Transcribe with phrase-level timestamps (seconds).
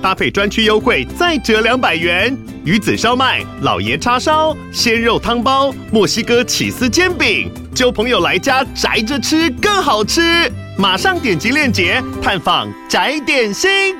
[0.00, 2.36] 搭配专区优惠再折两百元。
[2.64, 10.50] 鱼子烧麦、老爷叉烧、鲜肉汤包、墨西哥起司煎饼，就朋友来家宅着吃更好吃。
[10.76, 13.96] 马上点击链接探访宅点心。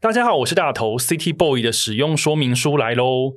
[0.00, 3.34] 大家好，我是大头，City Boy 的使用说明书来喽。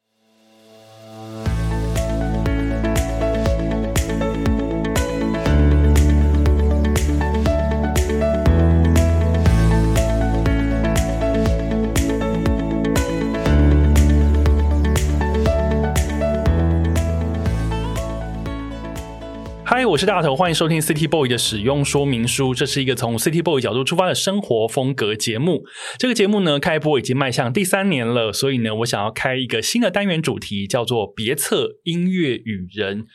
[19.73, 22.53] 嗨，我是大头，欢迎收听 City Boy 的使用说明书。
[22.53, 25.63] 这是一个从 City Boy 角度出发的生活风格节目。
[25.98, 33.05] 这个节目呢，开播已经迈向第三年了，所以呢，我想要开一个新的单元主题，叫做“别册音乐与人”。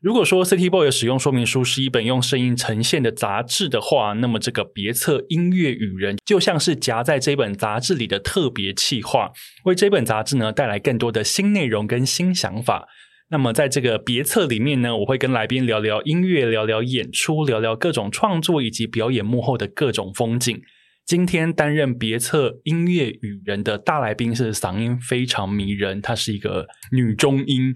[0.00, 9.32] 如果说 City Boy 的使用说明书是一本用声音呈现的杂志的话，那么这个“别册音乐与人”就像是夹在这本杂志里的特别企划，
[9.64, 12.86] 为这本杂志呢带来更多的新内容跟新想法。
[13.34, 20.62] 那么，在这个别册里面呢，我会跟来宾聊聊音乐，聊聊演出，聊聊各种创作以及表演幕后的各种风景。
[21.04, 27.74] 今天担任别册音乐与人的大来宾是嗓音非常迷人，她是一个女中音，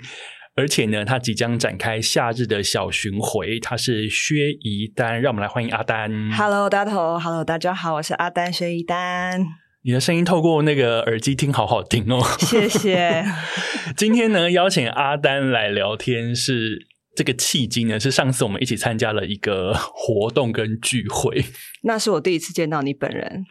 [0.55, 3.59] 而且呢，她即将展开夏日的小巡回。
[3.59, 6.31] 她是薛宜丹，让我们来欢迎阿丹。
[6.31, 9.68] Hello，大头，Hello，大家好，我是阿丹薛宜丹。
[9.83, 12.21] 你的声音透过那个耳机听，好好听哦！
[12.41, 13.25] 谢谢。
[13.97, 21.45] 今天呢，邀请阿丹来聊天是这个契机呢，是上次我们一起参加了一个活动跟聚会，
[21.83, 23.45] 那是我第一次见到你本人。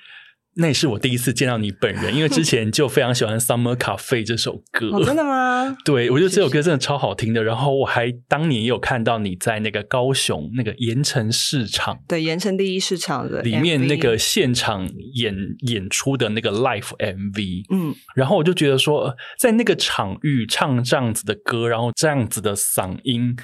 [0.59, 4.89] 那也是我第一次见到你本人，因为之前就非常喜欢《Summer Cafe》这首歌。
[4.91, 5.77] 哦，真的吗？
[5.85, 7.43] 对，我觉得这首歌真的超好听的。
[7.43, 15.35] 然后我还当年也有看到你在那个高雄那个盐城市场，对，盐城第一市场的里面那个现场演
[15.67, 17.65] 演出的那个 Live MV。
[17.71, 23.35] 嗯，然后我就觉得说，在那个场域唱这样子的歌，然后这样子的嗓音。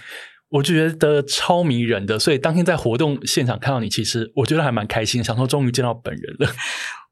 [0.50, 6.48] 我就觉得超迷人的，所以当天在活动现场看到你，其实我觉得还蛮开心，想说终于见到本人了。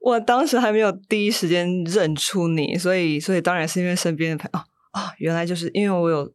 [0.02, 4.66] 我当时还没有第一时间认出你，所以所以当然是因为身边的朋友啊
[5.02, 6.32] 啊，原来就是因为我有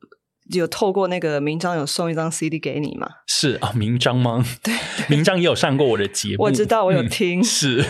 [0.55, 3.09] 有透过那个明章有送一张 CD 给你嘛？
[3.27, 4.45] 是啊，明章吗？
[4.63, 4.73] 对，
[5.11, 7.85] 明章也有上过我的节目，我知道，我有听，嗯、是。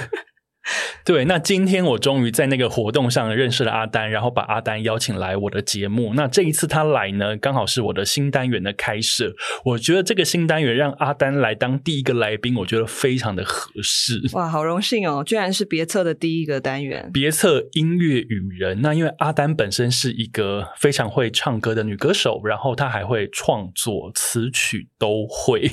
[1.04, 6.14] 对，那今天我终于在那个活动上认识了阿丹，然后把阿丹邀请来我的节目。
[6.14, 9.34] 那这一次他来呢，刚好是我的新单元的开设。
[9.64, 14.20] 我觉得这个新单元让阿丹来当第一个来宾，我觉得非常的合适。
[14.32, 15.22] 哇，好荣幸哦！
[15.24, 18.80] 居然是别册的第一个单元，别册音乐与人。
[18.82, 25.70] 那因为阿丹本身是一个非常会唱歌的女歌手，然后她还会创作词曲都会。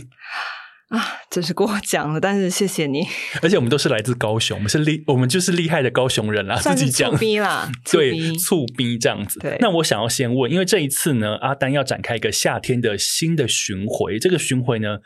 [0.93, 3.03] 啊，真是过奖了，但是谢谢你。
[3.41, 7.09] 而且我们都是来自高雄，我们是厉，我们就是厉害的高雄人啦，自己讲。
[7.09, 9.39] 醋逼啦， 对，醋逼这样子。
[9.39, 14.99] 对，那我想要先问，因为这一次呢，阿丹要展开一个夏天的新的巡回，这个巡回呢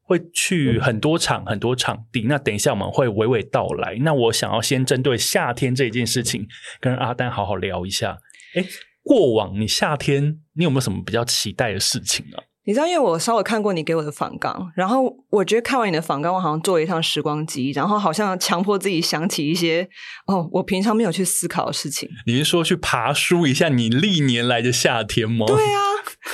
[0.00, 2.22] 会去很多场、嗯、很多场地。
[2.22, 3.98] 那等一下我们会娓娓道来。
[4.00, 6.46] 那我想要先针对夏天这件事情，
[6.80, 8.16] 跟阿丹好好聊一下。
[8.54, 8.64] 哎，
[9.02, 12.38] 过往你夏天你有没有什么比较期待的事情呢？
[12.66, 19.86] 你知道，因为我稍微看过你给我的访纲，然后我觉得看完你的访纲，我好像坐了一趟时光机，然后好像强迫自己想起一些
[20.26, 22.08] 哦，我平常没有去思考的事情。
[22.26, 25.44] 你是说去爬梳一下你历年来的夏天吗？
[25.46, 25.80] 对啊，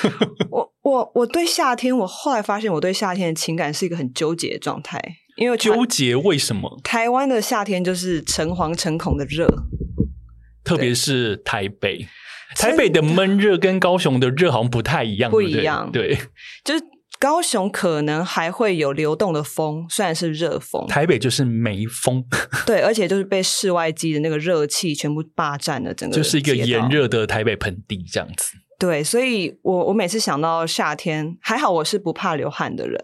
[0.51, 5.03] 我我我对夏天，我后来发现我对夏天的情感是一个很纠结的状态，
[5.37, 6.81] 因为纠结为什么？
[6.85, 9.49] 台湾的夏天就是诚惶诚恐的热，
[10.63, 12.07] 特别是台北。
[12.57, 15.91] 台北的闷热跟高雄的热好像不太一样，不一样。
[15.93, 16.19] 对，
[16.65, 16.85] 就是
[17.19, 20.87] 高雄可能还会有流动的风，虽然是热风。
[20.87, 22.25] 台北就是没风，
[22.67, 28.57] 对，而且就是被室外机的那个热气全部霸占了整个，就是一个炎热的台北盆地这样子。
[28.79, 32.99] 对，所以我我每次想到夏天，还好我是不怕流汗的人。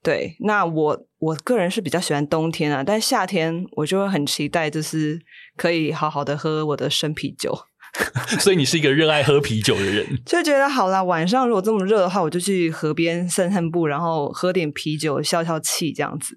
[0.00, 5.18] 对，那我我个人是比较喜欢冬天啊，但夏天我就会很期待，就是
[5.56, 7.52] 可以好好的喝我的生啤酒。
[8.40, 16.36] 所以你是一个热爱喝啤酒的人， 就觉得好啦，晚上如果这么热的话，我就去河边散散步，然后喝点啤酒，消消气，这样子。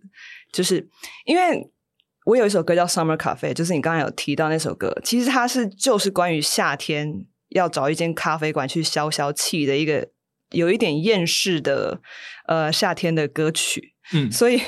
[0.52, 0.88] 就是
[1.26, 1.70] 因为
[2.26, 10.10] 我有一首歌叫《Summer Cafe》，就是你刚才有提到那首歌，其实它是就是关于夏天要找一间咖啡馆去消消气的一个
[10.52, 12.02] 有一点厌世的
[12.48, 14.62] 呃夏天的歌曲，嗯，所以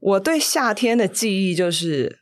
[0.00, 2.20] 我对夏天的记忆就是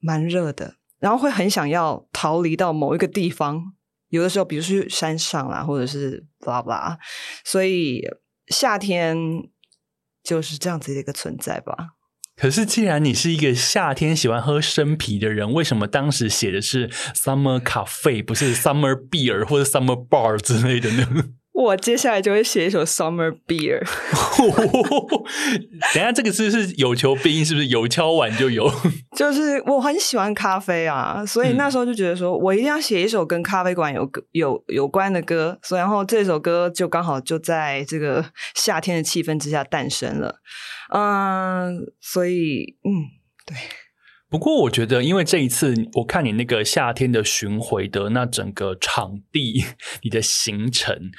[0.00, 0.74] 蛮热的，
[1.06, 3.62] 然后会很想要逃离到某一个地方，
[4.08, 6.96] 有的时候比如说去山上啦，或者是 blah blah，
[7.44, 8.02] 所以
[8.48, 9.16] 夏天
[10.24, 11.90] 就是这样子的一个存在吧。
[12.34, 21.06] 可是，既然你是一个夏天喜欢喝生啤的人，为什么当时写的是 Summer Cafe，不是 Summer Beer 或者 Summer Bar 之类的呢？
[21.56, 23.80] 我接下来就会写一首 Summer Beer。
[25.94, 28.70] 等下，这个字是有求必应，是不是有敲碗就有？
[29.16, 38.22] 就是我很喜欢咖啡啊，所以那时候就觉得说我一定要写一首跟咖啡馆有有有关的歌，所以然后这首歌就刚好就在这个
[38.54, 40.42] 夏天的气氛之下诞生了。
[40.92, 43.08] 嗯，所以嗯，
[43.46, 43.56] 对。
[44.28, 49.64] 不过我觉得，因为这一次我看你那个夏天的巡回的那整个场地，
[50.02, 51.10] 你的行程。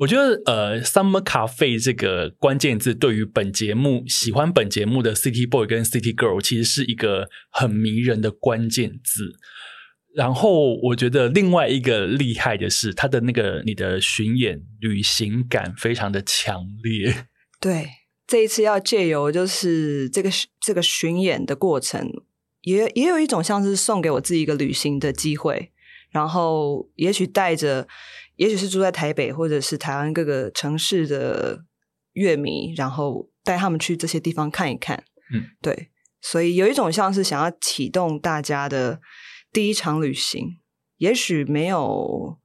[0.00, 9.32] 我觉得呃，Summer Cafe 这个关键字对于本节目喜欢本节目的 City Boy 跟 City Girl 其实是一个很迷人的关键字。
[10.14, 17.26] 然后我觉得另外一个厉害的是，他的那个你的巡演旅行感非常的强烈。
[17.60, 17.86] 对，
[18.26, 20.30] 这一次要借由就是这个
[20.60, 22.10] 这个巡演的过程，
[22.62, 25.72] 也也有一种像是送给我自己一个旅行的机会，
[26.10, 27.88] 然后也许带着。
[28.36, 31.62] 也许是住在台北或者是台湾各个城市的
[32.14, 35.04] 乐迷，然后带他们去这些地方看一看。
[35.30, 35.90] 嗯，对，
[36.22, 39.02] 所以有一种像是想要启动大家的
[39.52, 40.56] 第一场旅行，
[40.96, 42.38] 也许没有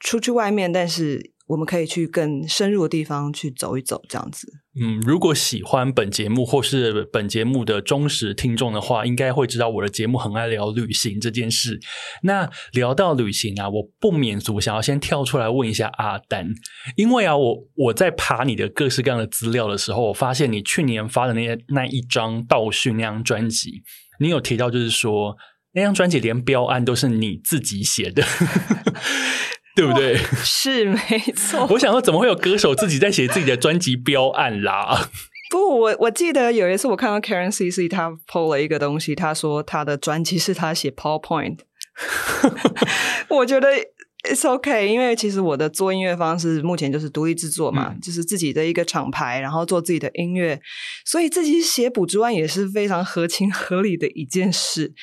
[0.00, 1.35] 出去外面，但是。
[1.46, 4.48] 我们可以去更深入的地方去走一走，这样子。
[4.78, 11.80] 嗯，如果喜欢本节目或是本节目的忠实听众的话，应该会知道我的节目很爱聊旅行这件事。
[12.24, 16.48] 那聊到旅行啊，我不免俗想要先跳出来问一下阿丹，
[16.96, 23.82] 因为啊，我我在爬你的各式各样的资料的时候，我发现你去年发的那些那一张倒叙那张专辑，
[24.20, 25.36] 你有提到就是说
[25.72, 28.24] 那张专辑连标案都是你自己写的。
[29.76, 30.16] 对不对？
[30.42, 30.98] 是没
[31.36, 31.66] 错。
[31.70, 35.10] 我想说，怎么会有歌手自己在写自己的专辑标案啦？
[35.50, 41.58] 不，我我记得有一次我看到 Karen CC 他 PO 了一个东西，他说他的专辑是他写 PowerPoint。
[43.28, 43.68] 我觉得
[44.28, 50.60] It's OK，因为其实我的做音乐方式目前就是独立制作嘛，嗯、就是自己的一个厂牌，然后做自己的音乐，
[51.04, 54.94] 所以自己写补助案也是非常合情合理的一件事。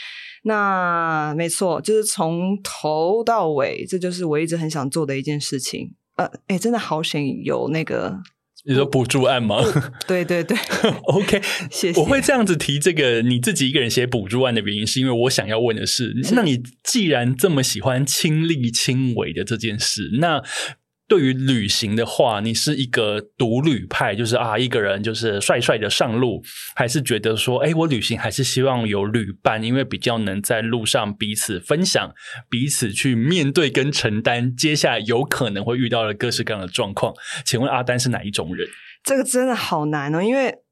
[0.44, 5.94] 那没错，就是从头到尾，这就是我一直很想做的一件事情。
[6.16, 8.20] 呃，哎，真的好险有那个，
[8.66, 9.64] 你说补助案吗？
[10.08, 10.56] 对对对，
[11.06, 11.42] OK，
[11.72, 12.00] 谢谢。
[12.00, 20.44] 我会这样子提这个你自己一个人写补助案的原因，是因为我想要问的是，是那你既然这么喜欢亲力亲为的这件事，那。
[21.14, 26.42] 对于旅行的话，你是一个独旅派，就是啊，一个人就是帅帅的上路，
[26.76, 32.16] 还是觉得说，哎，我旅行还是希望有旅伴，因为比较能在路上彼此分享，
[32.50, 37.14] 彼此去面对跟承担接下来有可能会遇到的各式各样的状况。
[37.46, 38.68] 请问阿丹是哪一种人？
[39.04, 40.64] 这个真的好难哦，因为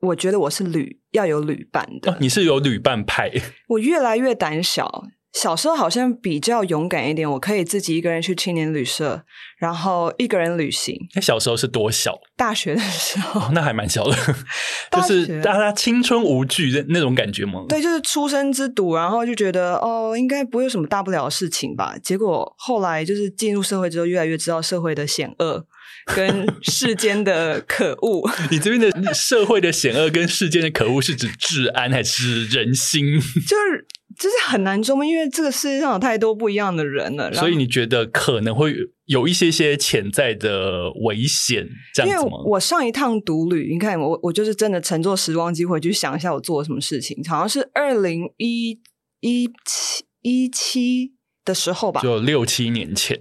[0.00, 2.12] 我觉得我是旅要有旅伴的。
[2.12, 3.30] 哦，你是有旅伴派，
[3.68, 5.04] 我越来越胆小。
[5.32, 9.22] 小时候好像比较勇敢一点，我可以自己一个人去青年旅社，
[9.58, 10.96] 然后一个人旅行。
[11.14, 12.18] 那小时候是多小？
[12.36, 14.16] 大学的时候，哦、那还蛮小的，
[14.90, 17.64] 就是大家青春无惧的那种感觉吗？
[17.68, 21.96] 对，就是初生之犊，然后就觉得哦，应该不会有什么大不了的事情吧。
[22.02, 25.64] 结果后来就是进入社会之后，越来越知道社会的险恶
[26.06, 28.28] 跟世间的可恶。
[28.50, 33.20] 你这边的社会的险恶跟世间的可恶是指治安还是人心？
[33.46, 33.86] 就是。
[34.20, 37.32] 就是很难捉摸，因为这个世界上有太多不一样的人了。
[37.32, 42.32] 所以你觉得可能会有一些些潜在的危险，这样子吗？
[42.32, 48.78] 因为我上一趟独旅，你看我我就是真的乘坐时光机回去想一下我做了什么事情，好像是二零一
[49.20, 53.18] 一七一七的时候吧，就六七年前。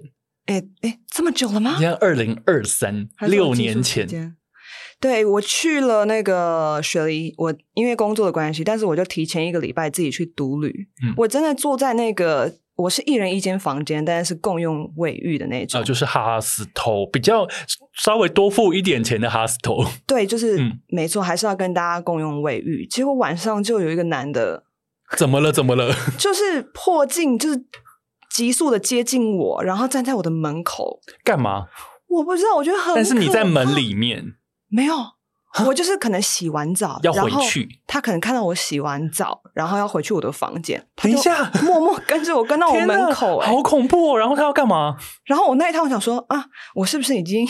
[0.48, 1.77] 哎哎，这么久了吗？
[1.77, 4.36] 你看二零二三，六年前。
[5.00, 10.89] 对，我去了那个雪梨，我因为工作的关系，但是我就提前一个礼拜自己去独旅。
[11.03, 17.48] 嗯，我真的坐在那个，我是一人一间房间，但是是共用卫浴的那种，啊，就是 hostel，比较
[17.94, 19.89] 稍微多付一点钱的 hostel。
[20.06, 22.86] 对，就是、嗯、没错，还是要跟大家共用卫浴。
[22.86, 24.63] 结果晚上就有一个男的，
[25.15, 25.53] 怎么了？
[25.53, 25.96] 怎么了？
[26.20, 27.63] 就是破镜，就是
[28.29, 31.68] 急速的接近我，然后站在我的门口，干嘛？
[32.10, 34.34] 我不知道，我觉得很，但是你在门里面。
[34.70, 34.96] 没有，
[35.66, 44.20] 我就是可能洗完澡要回去，他可能看到我洗完澡，然后要回去我的房间，等一下， 默默跟着我跟到我门口，欸，好恐怖哦！
[44.20, 44.96] 然后他要干嘛？
[45.26, 46.46] 然后我那一趟我想说啊，
[46.76, 47.48] 我是不是已经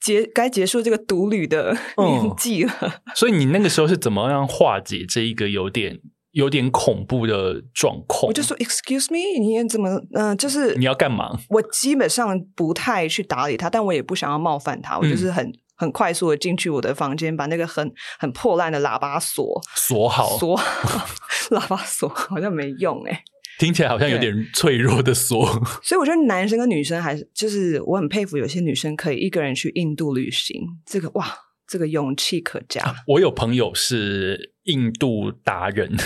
[0.00, 2.72] 结该结束这个独旅的年纪了？
[2.80, 5.98] 嗯， 所以你那个时候是怎么样化解这一个有点
[6.30, 8.28] 有点恐怖的状况？
[8.28, 11.36] 我就说 Excuse me，你怎么嗯，呃，就是你要干嘛？
[11.48, 15.52] 我基本上不太去打理他，但我也不想要冒犯他，我就是很。
[15.80, 21.06] 嗯很快速的进去我的房间，把那个很很破烂的喇叭锁锁好，锁好
[21.56, 23.24] 喇叭锁好像没用哎，
[23.58, 25.46] 听起来好像有点脆弱的锁。
[25.82, 31.34] 所以我觉得男生跟女生还是就是我很佩服有些女生可以一个人去印度旅行，这个哇，
[31.66, 32.94] 这个勇气可嘉。
[33.06, 35.96] 我有朋友是印度达人，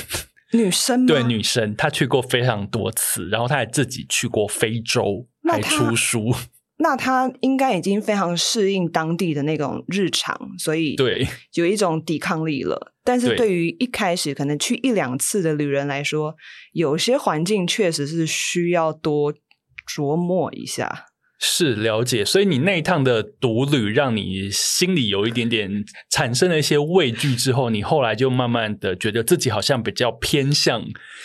[0.53, 6.33] 女生对女生，她去过非常多次，然后她还自己去过非洲，还出书。
[6.85, 12.93] 那他应该已经非常适应当地的那种日常，所以对有一种抵抗力了。
[13.03, 16.37] 但是对于一开始可能去一两次的旅人来说，
[16.73, 19.33] 有些环境确实是需要多
[19.89, 21.07] 琢磨一下。
[21.41, 30.83] 是了解，所以你那一趟的独旅，让你心里有一点点产生了一些畏惧之后，你后来就慢慢的觉得自己好像比较偏向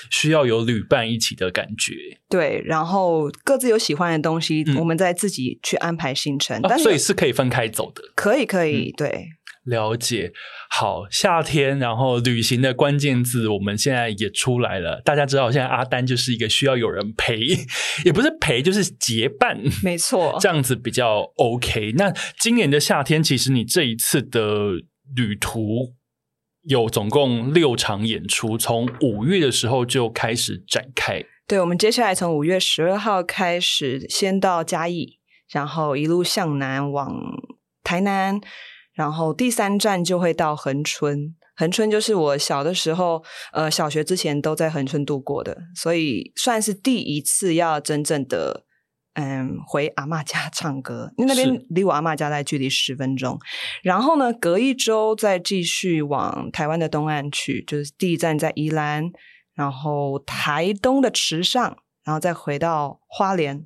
[0.09, 1.93] 需要有旅伴一起的感觉。
[2.27, 6.59] 对，然后各自有喜欢的东西，嗯、我们再自己去安排行程。
[6.63, 9.27] 但是、啊、所以是可以分开走的，可以，可以，嗯、对。
[9.69, 10.33] 了解，
[10.69, 15.01] 好，夏天，然后旅行的关键字，我们现在也出来了。
[15.05, 17.39] 大家知道，现在阿丹就是一个需要有人陪，
[18.03, 21.93] 也不是陪，就是结伴，没错，这样子比较 OK。
[21.95, 24.41] 那今年的夏天，其实你这一次的
[25.15, 25.93] 旅途
[26.63, 31.23] 有总共六场演出，从五月的时候就开始展开。
[31.47, 35.19] 对，我们接下来从五月十二号开始，先到嘉义，
[35.51, 37.15] 然后一路向南往
[37.83, 38.41] 台南。
[38.99, 48.65] 然后第三站就会到恒春，恒春就是我小的时候，呃，小学之前都在恒春度过的，所以算是第一次要真正的，
[49.13, 53.39] 嗯，回阿嬷家唱歌，因为那边离我阿嬷家在距离十分钟。
[53.83, 59.09] 然后呢，隔一周再继续往台湾的东岸去，就是第一站在宜兰，
[59.53, 63.65] 然后台东的池上，然后再回到花莲。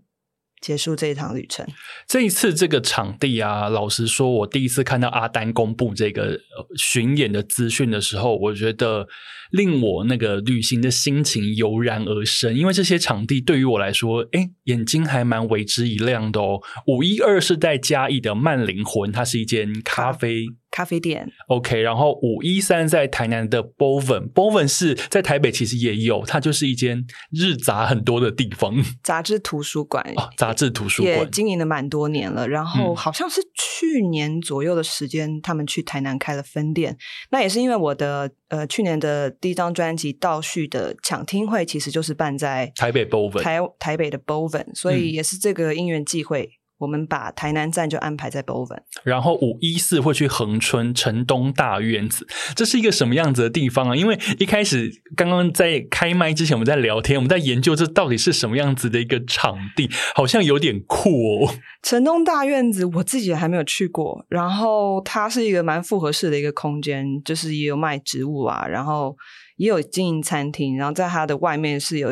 [0.64, 1.68] 结束这一趟旅程。
[2.08, 6.40] 这一次这个场地啊，老实说，我第一次看到阿丹公布这个
[6.78, 9.06] 巡演的资讯的时候，我觉得
[9.52, 12.56] 令我那个旅行的心情油然而生。
[12.56, 16.62] 因为这些场地对于我来说，哎，眼睛还蛮为之一亮的哦。
[16.88, 20.46] 五一二是在嘉义的慢灵魂，它是一间咖啡。
[20.74, 31.16] 咖啡店，OK，然后五一三在台南的 Boven，Boven 是在台北其实也有，它就是一间日杂很多的地方，杂志图书馆，哦，杂志图书馆。
[31.16, 36.98] 也经营了蛮多年了，然后好像是去年左右的时间，他们去台南开了分店，嗯、
[37.30, 46.42] 那也是因为我的呃去年的第一张专辑《倒叙》的抢听会，其实就是办在台北 Boven，台台北的 Boven，所以也是这个因缘际会。
[46.42, 53.96] 嗯我们把台南站就安排在 Bowen，然后五一四会去恒春城东大院子，这是一个什么样子的地方啊？
[53.96, 61.56] 因为一开始刚刚在开麦之前，我们在聊天，我们在研究这到底是什么样子的一个场地，好像有点酷哦。
[61.82, 69.16] 城东大院子我自己还没有去过，然后它是一个蛮复合式的一个空间，就是也有卖植物啊，然后
[69.56, 72.10] 也有经营餐厅，然后在它的外面是有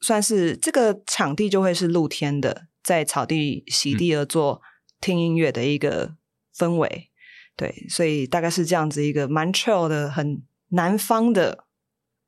[0.00, 2.62] 算是这个场地就会是露天的。
[2.82, 4.62] 在草地席地而坐
[5.00, 6.14] 听音乐的一个
[6.56, 7.08] 氛围，嗯、
[7.56, 11.64] 对，所以大概是这样子一个蛮 chill 的、很南方的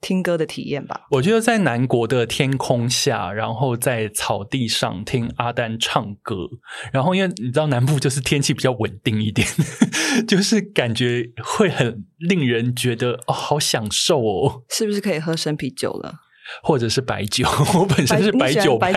[0.01, 1.07] 听歌的体验吧。
[1.13, 6.49] 我觉得在南国的天空下，然后在草地上听阿丹唱歌，
[6.93, 9.47] 然后因为你知道南部就是天气比较稳定一点，
[10.27, 14.65] 就是感觉会很令人觉得哦，好享受哦。
[14.71, 16.15] 是不是可以喝生啤酒了？
[16.63, 17.47] 或者是白酒，
[17.79, 18.93] 我本身是白酒派，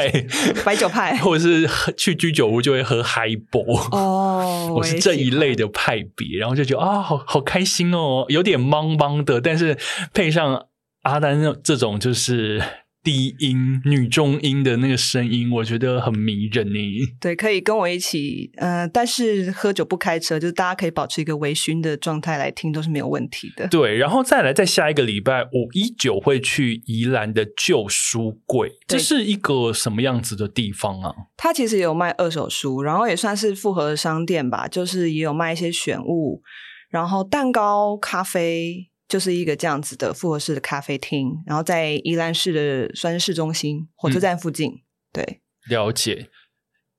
[0.63, 9.77] 白酒，派，或者是去居酒屋就会喝 Highball 哦， 我是这一类的派别，然后就觉得啊，好好开心哦，有点懵懵的，但是
[10.13, 10.65] 配上
[11.03, 12.63] 阿丹这种就是。
[13.05, 16.79] 低音女中音的那个声音，我觉得很迷人呢。
[17.21, 23.67] 对，可以跟我一起，呃，但是喝酒不开车，就是大家可以保持一个微醺的状态来听，都是没有问题的。
[23.67, 31.13] 对，然后再来，在下一个礼拜五一九会去宜兰的旧书柜，这是一个什么样子的地方啊？
[31.38, 36.41] 它其实也有卖二手书，然后也算是复合的商店吧，就是也有卖一些选物，
[36.89, 38.89] 然后蛋糕、咖啡。
[39.07, 44.71] 就是一个这样子的复合式的咖啡厅，然后在宜兰市的算是市中心火车站附近。
[44.71, 44.81] 嗯、
[45.13, 46.29] 对，了解。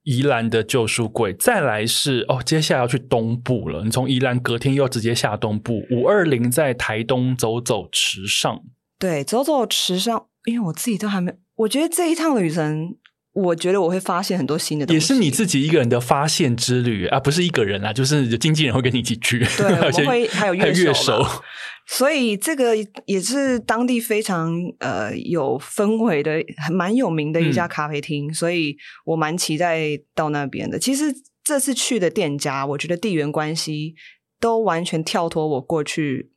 [0.04, 3.82] 宜兰的旧书柜，再来是哦，接下来要去东部了。
[3.82, 8.62] 你从宜兰隔天又直接下东部，五二零在台东走走池上。
[9.00, 12.96] 对，走走池上，因为我自己都还没，我觉得这一趟旅程，
[13.32, 14.94] 我觉得我会发现很多新的东西。
[14.94, 19.40] 也是你自己一个人的发现之旅啊，不是一个人啊，就是经纪人会跟你一起去。
[19.58, 21.20] 对， 我会还有乐手。
[21.88, 30.81] 所以这个也是当地非常呃有氛围的，还蛮有名的一家咖啡厅，嗯、所以我蛮期待到那边的。
[30.81, 31.14] 其实
[31.45, 33.95] 这次去的店家，我觉得地缘关系
[34.40, 36.33] 都完全跳脱我过去，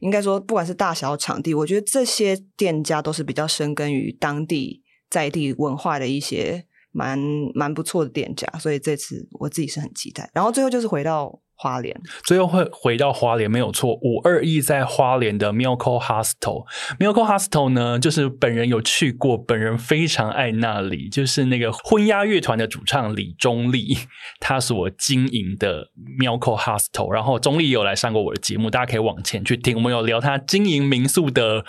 [0.00, 7.16] 应该说不管是大小场地，我觉得这些店家都是比较深耕于当地在地文化的一些蛮
[7.54, 10.28] 蛮不错的店家，所以这次我自己是很期待。
[10.34, 11.40] 然后最后就是回到。
[11.60, 13.92] 花莲，最后会回到花莲没有错。
[13.96, 23.98] 五二一在花莲的 Milko Hostel，Milko Hostel 呢，就是本人有去过，本人非常爱那里，就是那个婚鸭乐团的主唱李中立，
[24.40, 25.88] 他所经营的
[26.18, 27.12] Milko Hostel。
[27.12, 31.66] 然后中立有来上过我的节目，大家可以往前去听，我们有聊他经营民宿的。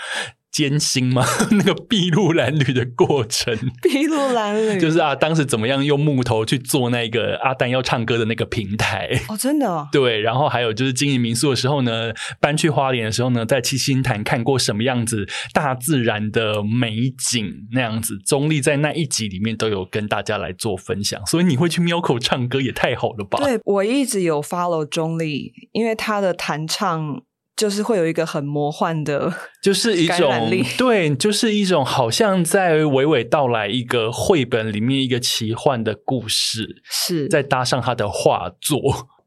[0.52, 1.26] 艰辛吗？
[1.52, 9.10] 那个筚路蓝缕的过程， 筚路蓝缕就是啊，当时怎么样用木头去做那个阿丹要唱歌的那个平台？
[9.30, 9.88] 哦，真的哦。
[9.94, 23.40] 对，然后还有就是经营民宿的时候呢，搬去花莲的时候呢，在七星潭看过什么样子大自然的美景那样子，中立在那一集里面都有跟大家来做分享，所以你会去 Milko 唱歌也太好了吧？
[23.44, 27.22] 对，我一直有 follow 中立，因为他的弹唱。
[27.62, 30.50] 就是会有一个很魔幻的， 就是一种
[30.80, 38.80] 对，就是一种好像在娓娓道来一个绘本里面一个奇幻的故事，是再搭上他的画作。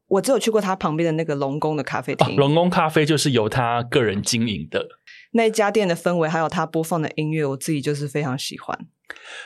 [0.09, 4.85] 我只有去过他旁边的那个龙宫的咖啡厅，龙宫咖啡就是由他个人经营的
[5.31, 8.77] 那家店的氛围，还有他播放的音乐，我自己就是非常喜欢。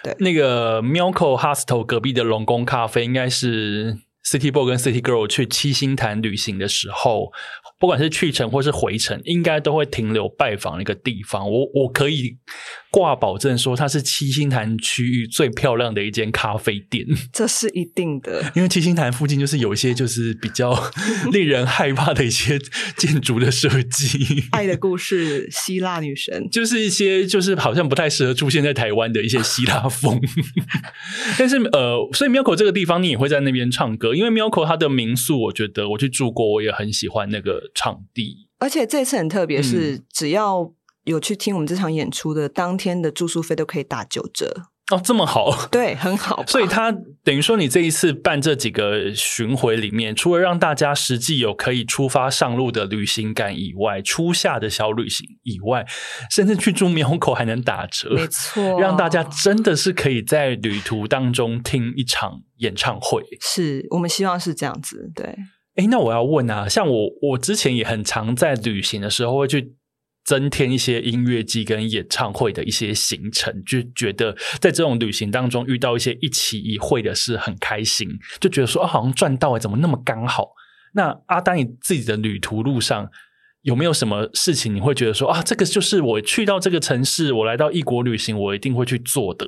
[0.04, 7.32] 对，那个 Milko Hostel 隔壁的龙宫咖啡，应该是 City Boy 跟 City Girl 去七星潭旅行的时候。
[7.80, 11.50] 不管是去程或是回程，应该都会停留拜访一个地方。
[11.50, 12.38] 我我可以
[12.92, 17.06] 挂保证说，它是七星潭区域最漂亮的一间咖啡店。
[17.34, 20.92] 这是一定的，因为七星潭附近就是有一些就是比较
[21.32, 22.60] 令人害怕的一些
[22.98, 24.44] 建筑的设计。
[24.52, 30.20] 爱的故事，希腊女神，就是一些就是好像不太适合出现在台湾的一些希腊风。
[31.38, 37.60] 但是呃，所以 Milko 这个地方你也会在那边唱歌，因为 Milko 它的民宿，我觉得我去住过，我也很喜欢那个。
[37.76, 40.74] 场地，而且这次很特别，是只要
[41.12, 46.44] 有去听我们这场演出的，嗯、当天的住宿费都可以打九折哦，这么好，对，很好。
[46.48, 46.92] 所以他
[47.24, 55.86] 等于说，你这一次办这几个巡回里面，除了让大家实际有可以出发上路的旅行感以外，初夏的小旅行以外，
[56.32, 63.24] 甚至去住 Milko 还能打折，没错， 让大家真的是可以在旅途当中听一场演唱会。
[63.42, 65.36] 是我们希望是这样子，对。
[65.76, 69.76] 哎，那我要问啊，像我，我之前也很常在旅行的时候会去
[70.24, 78.08] 增添一些音乐季跟演唱会的一些行程，就觉得在这种旅行当中遇到一些一期一会的事很开心，
[78.40, 80.50] 就觉得说啊，好像赚到哎，怎么那么刚好？
[80.94, 83.10] 那阿丹，你自己的旅途路上
[83.62, 89.46] 有没有什么事情你会觉得说啊，这个就是我去到这个城市，我来到异国旅行，我一定会去做的？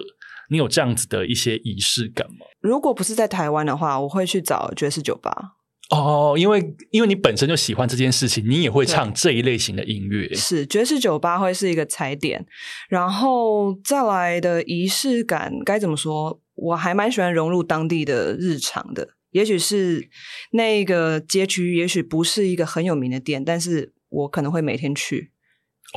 [0.49, 2.45] 你有这样子的一些仪式感吗？
[2.59, 5.53] 如果不是在台湾的话，我会去找爵士酒吧。
[5.91, 10.33] 哦，因为因为你本身就喜欢这件事情，你也会唱这一类型的音乐。
[10.33, 12.45] 是爵士酒吧会是一个踩点，
[12.87, 16.39] 然后再来的仪式感该怎么说？
[16.55, 19.09] 我还蛮喜欢融入当地的日常的。
[19.31, 20.09] 也许是
[20.51, 25.31] 那个街区，也许不是一个很有名的店，但是我可能会每天去，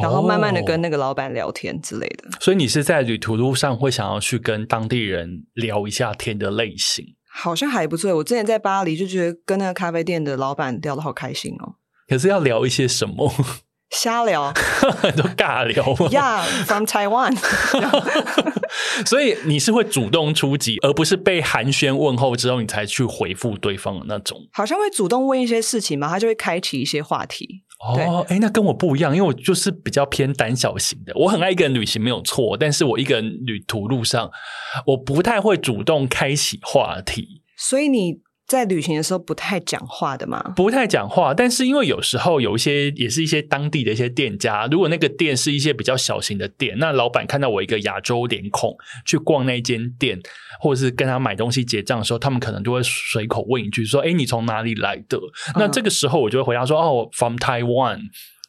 [0.00, 2.28] 然后慢慢的跟那个老板聊天之类的。
[2.28, 7.04] 哦，所以你是在旅途路上会想要去跟当地人聊一下天的类型。
[7.37, 8.14] 好像还不错。
[8.16, 11.75] 我之前在巴黎就觉得跟那个咖啡店的老板聊得好开心哦。
[12.09, 13.33] 可是要聊一些什么？
[13.90, 14.53] 瞎聊，
[15.16, 15.85] 都尬聊。
[16.11, 17.37] Yeah，from Taiwan。
[19.07, 24.40] 所以你是会主动出击，而不是被寒暄问候之后你才去回复对方的那种。
[24.53, 27.62] 好像会主动问一些事情嘛，他就会开启一些话题。
[27.87, 31.12] 哦，哎，那跟我不一样，因为我就是比较偏胆小型的。
[31.14, 34.31] 我很爱一个人旅行没有错，但是我一个人旅途路上，
[34.87, 37.42] 我不太会主动开启话题。
[37.57, 40.52] 所以你在旅行的时候不太讲话的吗？
[40.54, 48.76] 不太讲话，但是因为有时候有一些也是一些当地的一些店家，如果那个店是一些比较小型的店，那老板看到我一个亚洲脸孔
[49.07, 50.20] 去逛那间店，
[50.61, 55.18] 或者是跟他买东西结账的时候，他们可能就会随口问一句说：“哎，你从哪里来的？”
[55.57, 57.98] 那这个时候我就会回答说：“哦，from Taiwan。”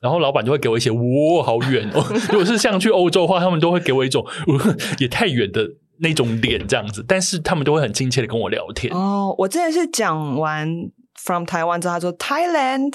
[0.02, 4.24] 然后老板就会给我一些“哇，好远哦！” 如果是像去欧洲的话，他们都会给我一种
[5.00, 5.68] “也太远”的
[6.00, 8.94] 那种脸这样子，但是他们都会很亲切的跟我聊天。
[8.94, 10.92] 哦，我之前是讲完。
[11.18, 12.94] From Taiwan 之后，他说 Thailand，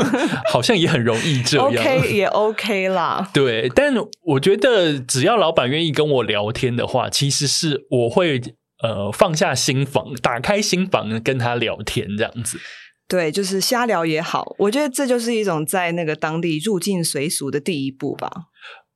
[0.52, 3.28] 好像也很容易这 样，OK 也 OK 啦。
[3.32, 3.92] 对，但
[4.24, 8.40] 我觉得只要老板愿意跟我聊天的话，其实是我会
[8.82, 12.60] 呃放下心防，打开心房跟他聊天这样子。
[13.08, 18.30] 对，就是瞎聊也好，我觉得这就是一种在那个当地入境随俗的第一步吧。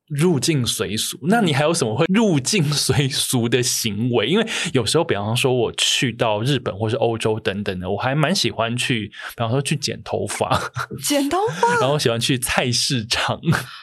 [0.08, 4.28] 入境随俗，那你还有什么会入境随俗的行为？
[4.28, 10.72] 因为有时候，比方说我去到日本或是欧洲等等的，我还蛮喜欢去，比方说去剪头发，
[11.04, 13.40] 剪头发， 然后喜欢去菜市场。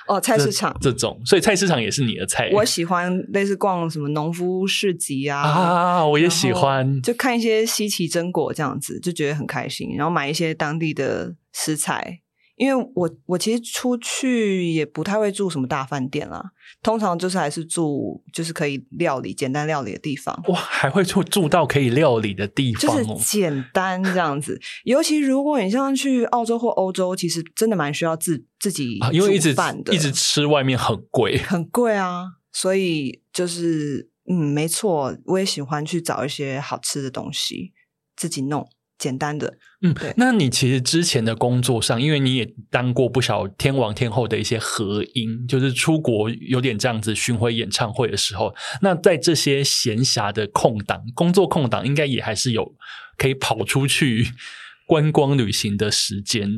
[0.08, 0.76] 哦，菜市场。
[0.80, 2.50] 这，这种，所以菜市场也是你的菜。
[2.54, 5.42] 我喜欢类似逛什么农夫市集啊。
[5.42, 12.22] 啊，我也喜欢，就看一些稀奇珍果这样子，就觉得很开心，然后买一些当地的食材。
[12.56, 16.52] 因为我我其实出去也不太会住什么大饭店啦，
[16.84, 20.40] 通常就是还是住就是可以料理简单料理的地方。
[20.48, 24.62] 哇，还会住住到可以料理的地方，就是简单这样子。
[24.84, 29.56] 尤其如果你像去澳洲或欧洲，其实真的蛮需要自自己因为一直
[29.92, 32.26] 一直吃外面很贵，很贵啊。
[32.52, 37.74] 所以就是嗯，没错，我也喜欢去找一些好吃的东西
[38.16, 38.70] 自己弄。
[39.04, 40.14] 简单的，嗯，对。
[40.16, 52.74] 那你其实之前的工作上，因为你也当过不少天王天后的一些合音，就是出国有点这样子巡回演唱会的时候，那在这些闲暇的空档、工作空档，应该也还是有
[53.18, 54.28] 可以跑出去
[54.88, 56.50] 观光旅行的时间。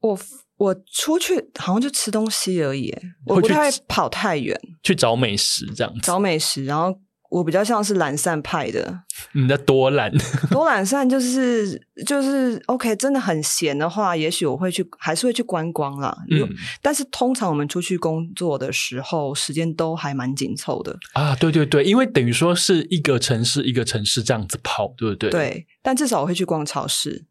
[0.00, 0.18] 我
[0.56, 2.90] 我出去好像就吃东西而已，
[3.26, 6.98] 我不太会跑太远，去找美食这样子，找美食，然后。
[7.32, 10.12] 我比较像是懒散派的，你的多懒，
[10.52, 16.14] 多懒散就是就是 OK，真的很闲的话，也许我会去，还是会去观光啦。
[16.30, 16.46] 嗯，
[16.82, 21.34] 但是通常我们出去工作的时候，时间都还蛮紧凑的啊。
[21.36, 25.30] 对对对，因为等于说是一个城市一个城市这样子跑，对不对？
[25.30, 27.24] 对，但至少我会去逛超市。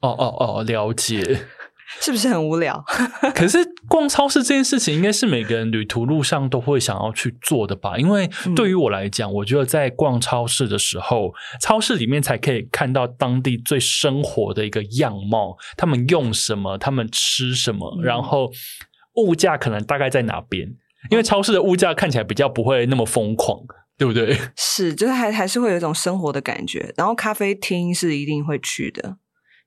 [0.00, 1.46] 哦哦哦，了解。
[2.00, 2.82] 是不是很无聊？
[3.34, 7.96] 可是逛超市这件事情，应该是每个人旅途路上都会想要去做的吧？
[7.96, 18.50] 因为对于我来讲，我觉得在逛超市的时候，超市里面才可以看到当地最生活的一个样貌，他们用什么，他们吃什么，然后
[19.16, 20.68] 物价可能大概在哪边？
[21.10, 23.58] 因为超市的物价看起来比较不会那么疯狂，
[23.98, 24.38] 对不对？
[24.56, 26.94] 是，就是还还是会有一种生活的感觉。
[26.96, 29.16] 然后咖啡厅是一定会去的。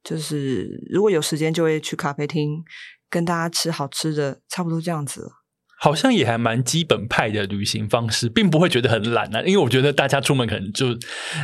[0.06, 2.63] 就是如果有时间，就会去咖啡厅
[3.10, 5.32] 跟大家吃好吃的，差不多这样子。
[5.78, 9.41] 好像也还蛮基本派的旅行方式，并不会觉得很懒啊。
[9.41, 10.88] 因为我觉得大家出门可能就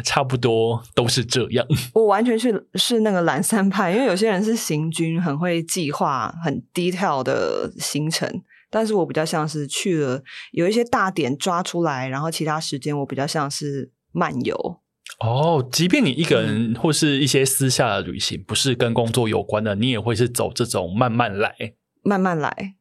[0.06, 1.68] 差不多都是这样。
[1.94, 14.80] 我完全是是那个懒散派，因为有些人是行军，很会计划很 detail 的行程，但是我比较像是去了有一些大点抓出来，然后其他时间我比较像是漫游。
[15.20, 21.54] 哦，即便你一个人或是一些私下的旅行，嗯、不是跟工作有关的，你也会是走这种慢慢来，
[22.02, 22.76] 慢慢来，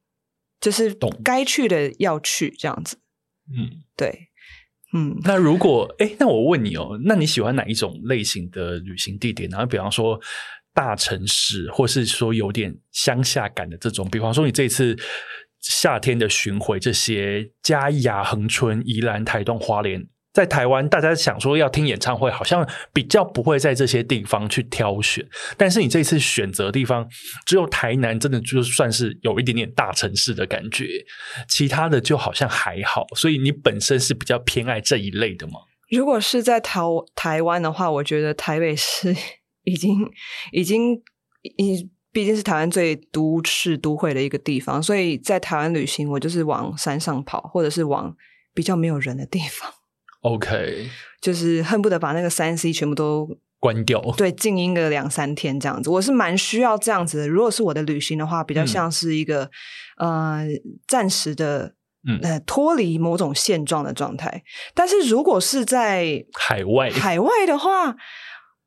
[0.61, 2.99] 就是懂该去的要去这样子。
[3.55, 4.29] 嗯，对，
[4.95, 5.19] 嗯。
[5.25, 9.51] 那如果哎，那我问你哦，那你喜欢哪一种类型的旅行地点？
[9.51, 10.19] 然后比方说
[10.73, 14.09] 大城市，或是说有点乡下感的这种。
[14.09, 14.97] 比方说你这次
[15.61, 20.07] 夏天的巡回，这些嘉义、恒春、宜兰、台东、花莲。
[20.33, 25.27] 在台湾，大家想说要听演唱会，好像比较不会在这些地方去挑选。
[25.57, 27.09] 但是你这次选择地方，
[27.45, 30.87] 只有台南，真的就算是有一点点大城市的感觉，
[31.49, 33.07] 其他的就好像还好。
[33.16, 35.55] 所以你本身是比较偏爱这一类的吗？
[35.90, 36.81] 如果是在台
[37.16, 39.12] 台湾的话，我觉得台北是
[39.64, 40.09] 已经
[40.53, 40.95] 已经
[41.43, 48.14] 已毕竟是台湾最都市都会的一个地方，所以在台湾旅行，我就是往山上跑，或者是往
[48.55, 49.73] 比较没有人的地方。
[50.23, 50.89] OK，
[51.21, 53.29] 就是恨不得把那个三 C 全部都
[53.59, 55.89] 关掉，对，静音个两三天这样子。
[55.91, 57.29] 我是蛮需要这样子的。
[57.29, 59.51] 如果是我的旅行的话，比较像是一个、
[59.99, 60.47] 嗯、呃
[60.87, 61.75] 暂时的，
[62.23, 64.43] 呃脱离某种现状的状态。
[64.75, 67.97] 但是如果是在海外，海外的话，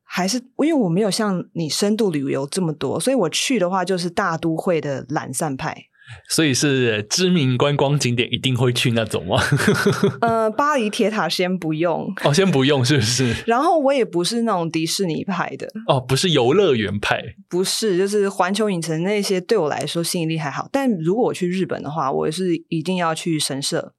[0.02, 5.86] 还是因为我没有像你深度旅游这么多，所以我去的话就是大都会的懒散派。
[6.28, 9.36] 所以是知名观光景点一定会去那种吗？
[10.22, 13.34] 呃，巴黎铁塔先不用哦，先不用是不是？
[13.46, 20.68] 然后我也不是那种迪士尼派的哦，不是游乐园派，不是，就是环球影城那些对我来说吸引力还好。
[20.72, 23.92] 但如果我去日本的话，我也是一定要去神社，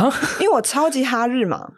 [0.40, 1.68] 因为我超级哈日嘛，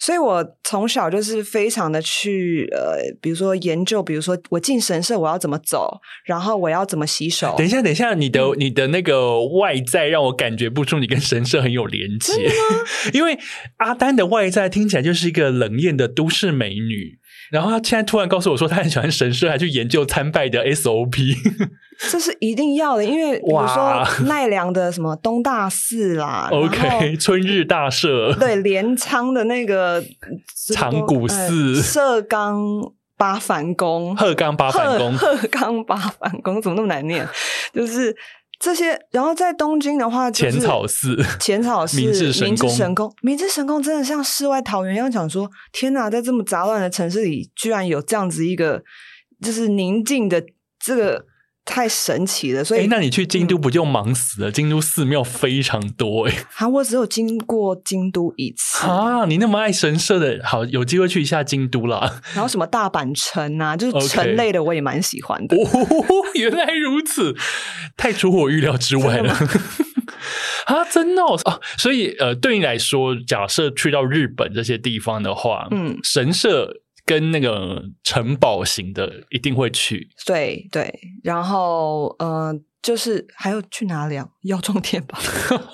[0.00, 7.54] 所以我从小就是非常的去呃，比如说研究，比如说我进神社我要怎么走，然后我要怎么洗手。
[7.56, 12.50] 等一下，等一下，你的、嗯、你的那个外在让我感觉不出你跟神社很有连接，
[13.14, 13.38] 因为
[13.76, 17.19] 阿丹的外在听起来就是一个冷艳的都市美女。
[17.50, 21.36] 然后他现在突然告诉我说，他很喜欢神社，还去研究参拜的 SOP。
[22.10, 30.02] 这是一定要的，因为 比如说奈良的什么东大寺啦， OK，春日大社，对，镰仓的那个
[30.74, 32.58] 长谷寺，鹤冈
[33.18, 37.28] 八幡宫，鹤冈八幡宫，鹤冈八幡宫，怎么那么难念？
[37.74, 38.16] 就是。
[38.60, 48.82] 这些，然后在东京的话，浅草寺、 浅草寺、明治神宫、明治神宫真的像世外桃源一样，讲说天哪，在这么杂乱的城市里，居然有这样子一个
[49.42, 50.44] 就是宁静的
[50.78, 51.29] 这个。
[51.64, 54.50] 太神奇了，所以、欸、那你去京都不就忙死了？
[54.50, 56.46] 嗯、京都寺庙非常多哎、欸。
[56.56, 59.24] 啊，我只有经过京都一次啊！
[59.26, 62.20] 你那么爱神社的，好，有机会去一下京都啦。
[62.34, 65.56] 然后什么大阪城啊，就是城类的，我也蛮喜欢的。
[65.56, 65.68] 哦，
[66.34, 67.36] 原来如此，
[67.96, 69.32] 太出乎我预料之外了。
[70.66, 76.80] 啊，真的哦，哦，所以呃，对你来说，假设去到日本这些地方的话，嗯，神社。
[77.10, 84.28] 跟那个城堡型的一定会去，对对，然后呃，就是还有去哪里啊？
[84.42, 85.18] 药妆店吧。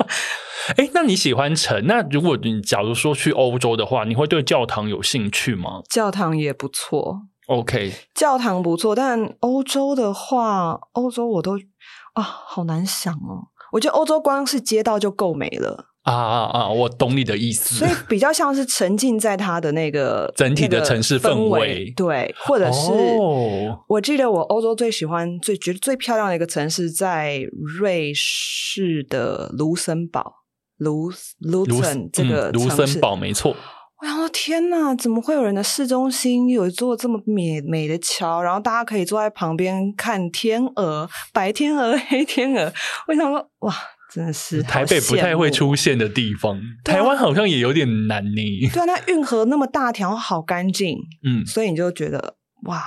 [0.78, 1.86] 哎，那你喜欢城？
[1.86, 5.82] 那如果你假如说去欧洲的话，你会对教堂有兴趣吗？
[5.90, 11.58] 教堂也不错，OK，教堂不错，但欧洲的话，欧洲我都
[12.14, 13.52] 啊，好难想哦。
[13.72, 15.90] 我觉得欧洲光是街道就够美了。
[16.06, 16.68] 啊啊啊！
[16.68, 27.40] 我懂你的意思，所以比较像是沉浸在它的那个整体的城市氛围，对，或者是、哦、我记得我欧洲最喜欢、最觉得最漂亮的一个城市在
[27.80, 30.32] 瑞士的卢森堡，
[30.76, 33.56] 卢卢森这个卢森堡没错。
[34.00, 42.72] 我想说天哪，怎么会有人的市中心有一座这么美美的桥，然后大家可以坐在旁边看天鹅，白天鹅、黑天鹅。
[43.08, 43.74] 我想说哇。
[44.12, 48.68] 真的是台北不太会出现的地方，台湾好像也有点难呢。
[48.72, 52.82] 对啊，那运河那么大条，好干净，嗯，所以你就觉得哇，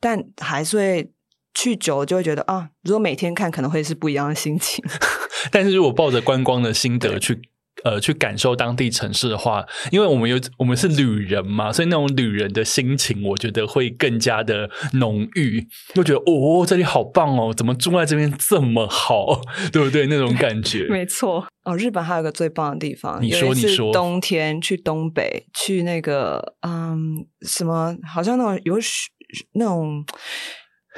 [0.00, 1.12] 但还是会
[1.54, 4.84] 去久了就会觉得啊，如果每天看可能会是不一样的心情。
[5.52, 7.40] 但是如果抱着观光的心得去。
[7.84, 19.40] 呃，去感受当地城市的话，因为我们有我们是旅人嘛，所以那种旅人的心情，我觉得会更加的浓郁，就觉得哦，这里好棒哦，怎么住在这边这么好，
[19.72, 20.06] 对不对？
[20.06, 21.46] 那种感觉， 没错。
[21.64, 29.08] 哦，日本还有个最棒的地方，你说你说，冬天去东北，去那个嗯，什么，好像那种有雪
[29.52, 30.04] 那种。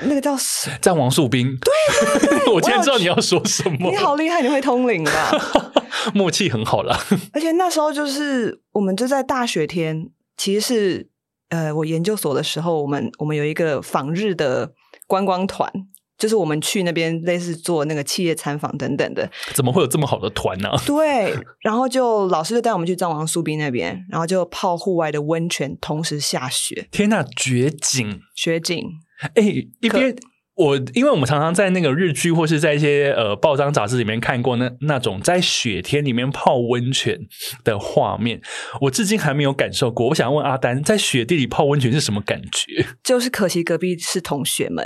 [0.03, 0.37] 那个叫
[0.81, 3.91] 战王树冰，对，对，对，我今天知道你要说什么。
[3.91, 5.31] 你好厉害，你会通灵吧？
[6.15, 6.99] 默契很好啦。
[7.33, 11.09] 而且那时候就是我们就在大雪天，其实是
[11.51, 14.73] 呃，我研究所的时候，我们我们有一个访日的
[15.07, 15.71] 观光团，
[16.17, 19.29] 就是我们去那边类似做那个企业参访等等的。
[19.53, 20.71] 怎么会有这么好的团呢？
[20.87, 26.89] 对，然后就老师就带我们去藏王树冰那边，然后就泡户外的温泉，同时下雪。
[26.91, 28.87] 天呐，绝景，绝景。
[29.35, 29.43] 哎，
[29.81, 30.15] 一边
[30.55, 37.19] 我因为我们常常在那个日剧或是在一些呃报章杂志里面看过那那种在雪天里面泡温泉
[37.65, 38.43] 的画面，
[38.83, 40.09] 我至今还没有感受过。
[40.09, 42.87] 我想问阿丹，在雪地里泡温泉是什么感觉？
[43.03, 44.85] 就是可惜隔壁是同学们，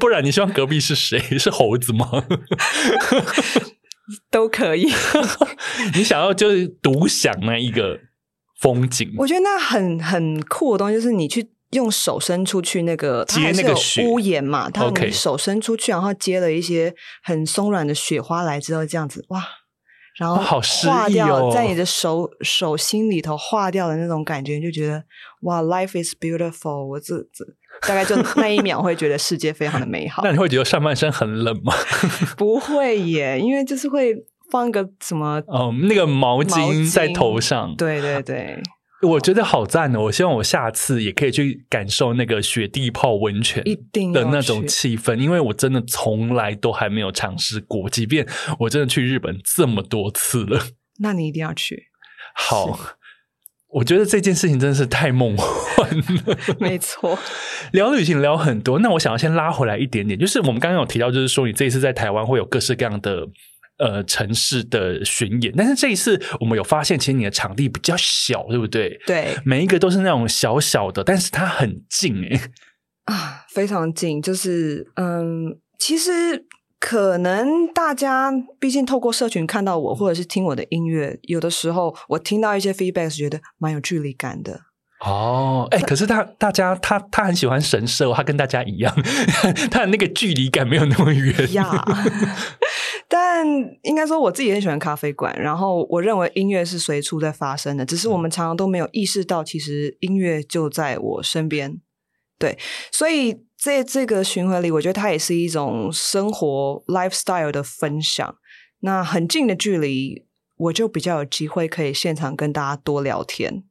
[0.00, 1.20] 不然你希望隔壁是谁？
[1.38, 2.10] 是猴子吗？
[4.30, 4.88] 都可以。
[5.94, 8.00] 你想要就是独享那一个
[8.60, 9.12] 风景？
[9.18, 11.50] 我觉得那很很酷的东西就是你去。
[11.70, 13.74] 用手伸出去，那个它还是个
[14.04, 19.42] 屋檐嘛，他们手伸出去，然后接了一些很松软的雪花来之后，这样子哇，
[20.18, 25.02] 然后化掉在你的手手心里头化掉的那种感觉，就觉得
[25.42, 26.86] 哇，life is beautiful。
[26.86, 27.44] 我这这
[27.86, 30.22] 大概就那一秒会觉得世界非常的美好。
[30.24, 31.74] 那你会觉得上半身很冷吗？
[32.38, 34.14] 不会耶，因为就是会
[34.50, 37.74] 放一个什么哦，那个毛巾在头上。
[37.76, 38.62] 对对对。
[39.02, 40.00] 我觉得好赞哦！
[40.04, 43.62] 我希望我下次也可以去感受那个雪地泡温泉
[44.12, 47.90] 的那种气氛，因为我真的从来都还没有尝试过。
[47.90, 48.26] 即便
[48.60, 50.60] 我真的去日本这么多次了，
[51.00, 51.88] 那你一定要去。
[52.34, 52.78] 好，
[53.68, 56.38] 我觉得这件事情真的是太梦幻了。
[56.58, 57.18] 没错，
[57.72, 63.28] 聊旅行聊很多，那我想要先拉回来一点点，就是我们刚刚有提到，就是说你这一次在台湾会有各式各样的。
[63.78, 68.98] 呃，城市的巡演，但是这一次我们有发现，其实你的场地比较小，对不对？
[69.06, 72.40] 对，每一个都是那种小小的，但是它很近诶，
[73.04, 74.22] 啊，非常近。
[74.22, 76.46] 就是嗯，其实
[76.80, 84.62] 可能大家毕竟透过社群看到我，或者是听我的音乐，有的时候我听到一些 feedback，是觉得蛮有距离感的。
[85.00, 88.94] 哦，哎、欸，可是他大家他他很喜欢神社，他跟大家一样，
[89.70, 91.52] 他的那个距离感没有那么远。
[91.52, 91.84] 呀，
[93.36, 93.46] 但
[93.82, 101.78] 应该说我自己很喜欢咖啡馆，然后我认为音乐是随处在发生的，只是我们常常都没有意识到，其实音乐就在我身边。
[102.38, 102.56] 对，
[102.90, 108.36] 所以在这个巡回里，我觉得它也是一种生活 lifestyle 的分享。
[108.80, 110.24] 那很近的距离，
[110.56, 113.64] 我就比较有机会可以现场跟大家多聊天。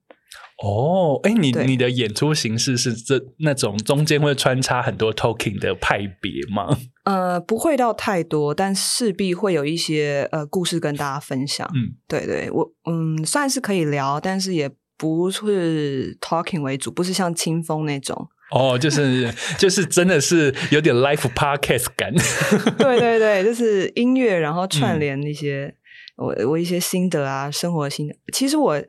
[0.64, 6.78] 哦，哎，你你的演出形式是这那种中间会穿插很多 talking 的派别吗？
[7.06, 11.66] 呃，不会到太多，但势必会有一些呃故事跟大家分享。
[11.74, 18.28] 嗯，对对，我嗯算是可以聊，但是也不是 talking 为主，不是像清风那种。
[18.52, 22.14] 哦，就是就是真的是有点 life podcast 感。
[22.78, 25.74] 对对对，就是音乐，然后串联一些、
[26.18, 28.16] 嗯、我我一些心得啊，生活心得。
[28.34, 28.84] 其实我。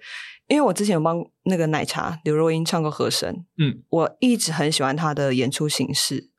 [0.48, 6.30] 因为我之前有帮那个奶茶刘若英唱过和声，嗯，我一直很喜欢她的演出形式，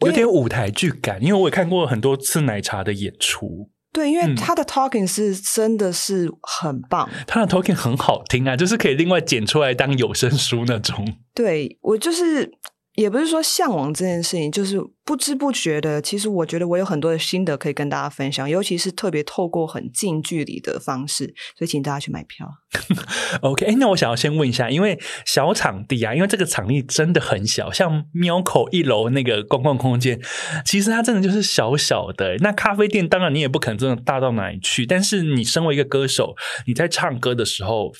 [0.00, 3.70] 有点舞台剧感，因为我也看过很多次奶茶的演出。
[3.92, 11.16] 对，因为他的 talking 是真的是很棒，她、嗯、的 talking 很好听啊，就是可以另外剪出来当有声书那种。
[11.34, 12.52] 对，我就是。
[12.96, 16.00] 也不是说向往这件事情，就是不知不觉的。
[16.00, 22.48] 其实我觉得我有很多的心得可以跟大家分享，尤其是特别透过很近距离的方式，所以请大家去买票。
[23.42, 30.18] OK，那我想要先问一下，因为小场地啊，因为这个场地真的很小，像喵口一楼那个公共空间，
[30.64, 32.36] 其实它真的就是小小的。
[32.38, 36.34] 那咖啡店当然你也不可能真的大到哪里去，但是你身为一个歌手，
[36.66, 37.92] 你在唱歌的时候，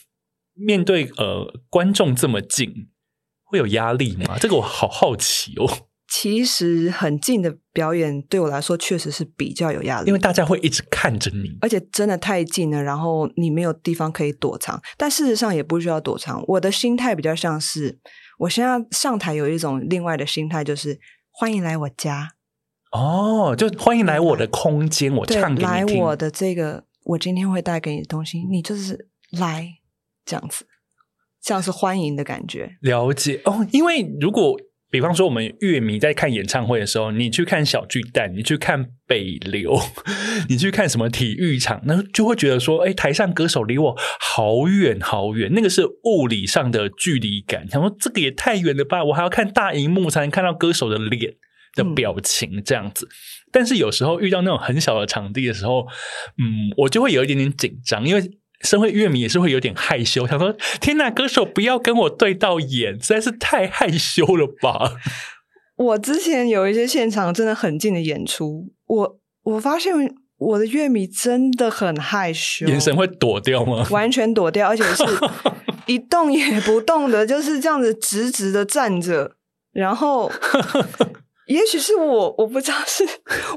[0.55, 2.89] 面对呃观众这么近。
[3.47, 4.37] 会有压力吗？
[4.39, 5.67] 这个我好好奇哦。
[6.09, 14.81] 其实很近的表演对我来说确实是比较有压力，因为大家会一直看着你，而且真的太近了，然后你没有地方可以躲藏。
[14.97, 16.43] 但事实上也不需要躲藏。
[16.47, 17.99] 我的心态比较像是，
[18.39, 20.99] 我现在上台有一种另外的心态，就是
[21.33, 22.35] 欢迎来我家。
[22.93, 25.69] 哦，就欢迎来我的空间，我唱给你听。
[25.69, 29.69] 来我的这个，我今天会带给你的东西，你就是来
[30.25, 30.67] 这样子。
[31.47, 33.65] 像是欢迎的感觉，了解哦。
[33.71, 34.59] 因为如果
[34.91, 39.79] 比方说我们乐迷在看演唱会的时候，你去看小巨蛋，你去看北流，
[40.51, 47.69] 你去看什么体育场，那就会觉得说，哎，台上歌手离我好远好远，那个是物理上的距离感。
[47.71, 51.33] 想说这个也太远了吧，我还要看大荧幕才能看到歌手的脸
[51.77, 53.07] 的表情这样子。
[53.07, 53.15] 嗯、
[53.53, 55.87] 但是有时候遇到那种很小的场地的时候，
[56.39, 58.21] 嗯，我就会有一点点紧张，因为。
[58.63, 64.93] 身为乐迷也是会有点害羞，想说：“天哪，歌手不要跟我对到眼，实在是太害羞了吧！”
[65.77, 69.93] 我之前有一些现场真的很近的演出，我我发现
[70.39, 73.87] 我的乐迷真的很害羞，眼神会躲掉吗？
[73.91, 75.05] 完全躲掉，而且是
[75.85, 79.37] 一动也不动的，就是这样子直直的站着。
[79.73, 80.33] 然后，
[81.47, 83.05] 也许是我，我不知道是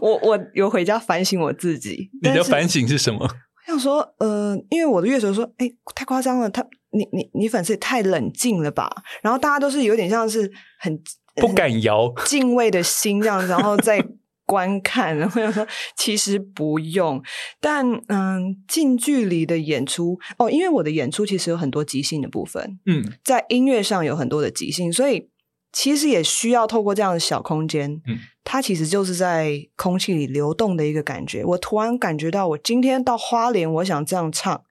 [0.02, 2.10] 我，我有回家反省我自己。
[2.22, 3.26] 你的反省是什么？
[3.69, 8.89] 想说，呃，因为我的乐手说，哎、欸，太夸张了，他，你，你，你粉丝也太冷静了吧？
[9.21, 11.01] 然后大家都是有点像是很
[11.36, 14.03] 不敢摇，敬畏的心这样子，然后再
[14.45, 15.17] 观看。
[15.17, 17.21] 然后想说，其实不用，
[17.62, 25.29] 但嗯、呃，近距离的演出哦，因为我的演出其实有很多即兴的部分，嗯，在音乐上有很多的即兴，所以。
[25.71, 28.17] 其实也需要透过这样的小空间，嗯，
[28.52, 31.46] 它其实就是在空气里流动的一个感觉。
[31.46, 34.64] 我突然感觉到，我今天到花莲，我想这样唱，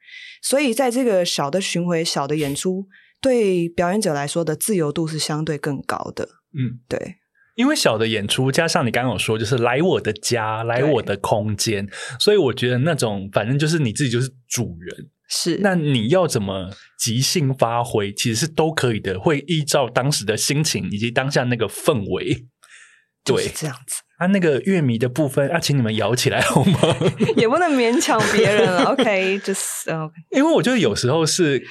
[0.42, 2.88] 所以在这个小的巡回、小的演出，
[3.20, 6.28] 对表演者来说的自由度是相对更高的。
[6.58, 7.18] 嗯，对，
[7.54, 11.88] 因为小的演出加上你刚刚有说，就是来我的家，来我的空间，
[12.18, 15.08] 所以我觉得那种反正就是你自己就是主人。
[15.28, 22.46] 是，那你要怎么即兴发挥，其实是都可以的，会依照当时的心情以及当下那个氛围，
[23.34, 24.02] 对，这样子。
[24.18, 26.78] 啊，那个乐迷的部分，啊，请你们摇起来好吗？
[27.36, 30.12] 也不能勉强别人了，OK，就是 OK。
[30.30, 31.62] 因为我觉得有时候是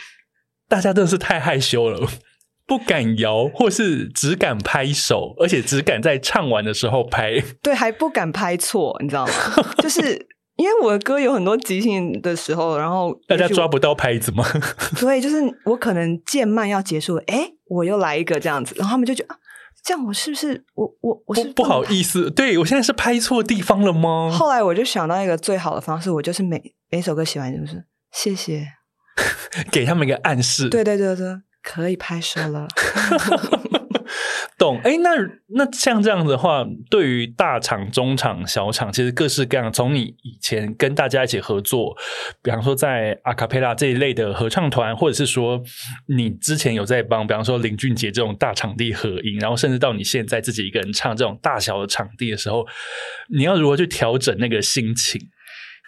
[0.70, 2.08] 大家真的是太害羞了，
[2.66, 9.34] 不敢摇，或是只敢拍手，而且只敢在唱完的时候拍，对，还不敢拍错，你知道吗？
[9.84, 10.28] 就是。
[10.58, 14.44] 因为我的歌有很多即兴的时候，然后大家抓不到拍子吗？
[15.00, 19.38] 对，就是我可能渐慢要结束了，哎，我又来一个这样子，然后他们就觉得，啊、
[19.84, 22.30] 这样我是不是我我我是不，不，好意思？
[22.30, 24.30] 对，我现在是拍错地方了吗？
[24.32, 28.68] 后来我就想到一个最好的方式，我就是每每首歌写完就是谢谢，
[29.72, 30.70] 给他们一个暗示。
[30.70, 32.68] 对对对对，可以拍摄了。
[34.58, 35.10] 懂哎，那
[35.56, 39.72] 那像这样子的话，对于大场、中场、小场，其实各式各样。
[39.72, 41.96] 从你以前跟大家一起合作，
[42.42, 45.62] 比方说在阿卡贝拉这一类的合唱团，或者是说
[46.08, 52.66] 你之前有在帮，比方说林俊杰这种大场地合音，然后甚至到你现在自己一个人唱这种大小的场地的时候，
[53.36, 55.22] 你要如何去调整那个心情？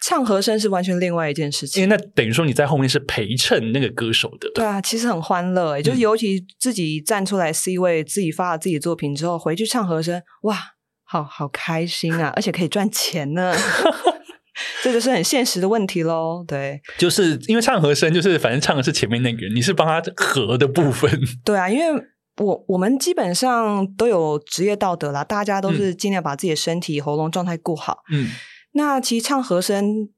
[0.02, 4.50] 唱和声是完全另外一件事情，因为那等于说你在后面是陪衬那个歌手的。
[4.54, 10.58] 对啊，其实很欢乐，欸，就是尤其自己站出来 C 位，自己发了自己的作品之后，回去唱和声，哇，
[11.04, 13.54] 好好开心啊， 而且可以赚钱呢。
[14.82, 16.44] 这就是很现实的问题喽。
[16.46, 21.10] 对，就是因为唱和声，就是反正唱的是前面那个人，你是帮他和的部分。
[21.44, 22.02] 对啊，因为
[22.38, 27.98] 我我们基本上都有职业道德啦，大家都是尽量把自己的身体、嗯、喉咙状态顾好。
[28.10, 28.28] 嗯。
[28.72, 30.08] 那其实唱和声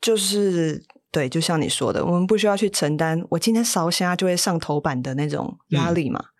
[0.00, 6.32] 就是对，就像你说的，我们不需要去承担我今天烧虾就会上头版的那种压力嘛，嗯、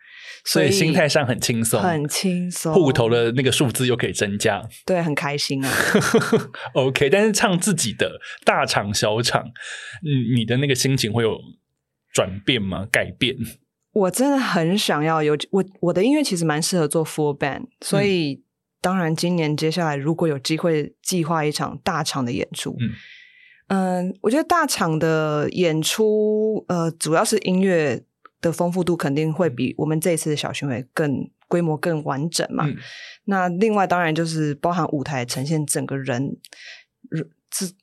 [0.45, 5.73] 所以心态上很轻松，很轻松，户头的那个数字又可以增加，对，很开心啊。
[6.75, 11.39] OK，但是唱自己的大场小场，嗯，你的那个心情会有
[12.13, 12.87] 转变吗？
[12.93, 13.35] 改变？
[13.93, 18.45] 我真的很想要有我我的音乐其实蛮适合做 full band，所以。
[18.77, 22.91] 嗯当然，今年接下来如果有机会计划一场大场的演出，嗯，
[23.69, 28.05] 嗯、呃，我觉得大场的演出，呃，主要是音乐
[28.41, 32.67] 的丰富度肯定会比我们这一次的小巡回更规模更完整嘛。
[32.67, 32.77] 嗯、
[33.25, 36.37] 那另外当然就是包含舞台呈现整个人，
[37.11, 37.25] 如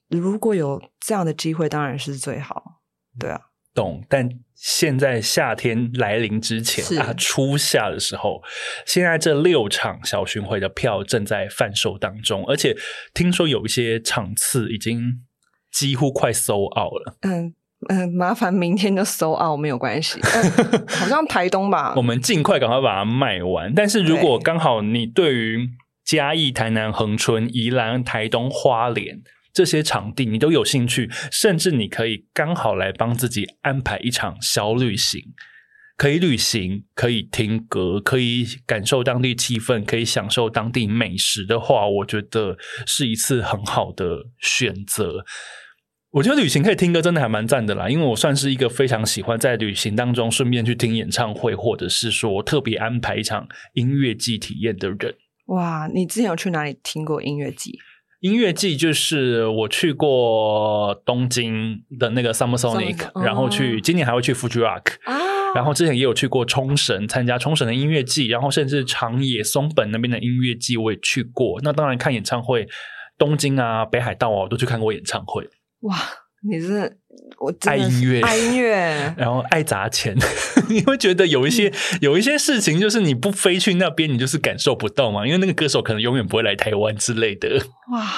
[0.07, 2.81] 如果有这样的机会，当然是最好。
[3.19, 3.41] 对啊。
[3.73, 8.41] 懂，但现在夏天来临之前啊，初夏的时候，
[8.85, 12.75] 现在这六场小巡回的票正在贩售当中，而且
[13.13, 15.21] 听说有一些场次已经
[15.71, 17.17] 几乎快 sold out 了。
[17.21, 17.53] 嗯
[17.89, 21.93] 嗯，麻烦明天就 sold out 没有关系，嗯、 好像台东吧。
[21.97, 23.73] 我们尽快赶快把它卖完。
[23.73, 25.67] 但是如果刚好你对于
[26.05, 29.21] 嘉义、台南、恒春、宜兰、台东、花莲。
[29.53, 35.21] 这些场地你都有兴趣，甚至你可以刚好来帮自己安排一场小旅行，
[35.95, 45.23] 可以旅行，可以听歌，可以感受当地气氛，可以享受当地美食的话，我觉得是一次很好的选择。
[46.13, 55.15] 我觉得旅行可以听歌，真的还蛮赞的啦，因为我算是一个非常喜欢在旅行当中顺便去听演唱会，或者是说特别安排一场音乐季体验的人。
[55.47, 57.79] 哇，你之前有去哪里听过音乐季？
[58.23, 65.13] 音乐季就是我去过东京的那个 Summer Sonic，嗯、然后去今年还会去 Fuji Rock，啊、
[65.53, 71.59] 然后之前也有去过冲绳参加冲绳的音乐季，然后甚至长野松本那边的音乐季我也去过。
[71.63, 72.65] 那当然看演唱会，
[73.17, 75.49] 东京啊、北海道啊，我都去看过演唱会。
[75.81, 75.93] 哇！
[76.45, 76.97] 你是
[77.39, 80.15] 我爱音乐，爱音乐，然后爱砸钱。
[80.69, 85.25] 你会觉得有一些、嗯、有一些事情，就是你不飞去那边，你就是感受不到嘛。
[85.25, 87.57] 因为那个歌手可能永远不会来台湾之类的。
[87.91, 88.13] 哇！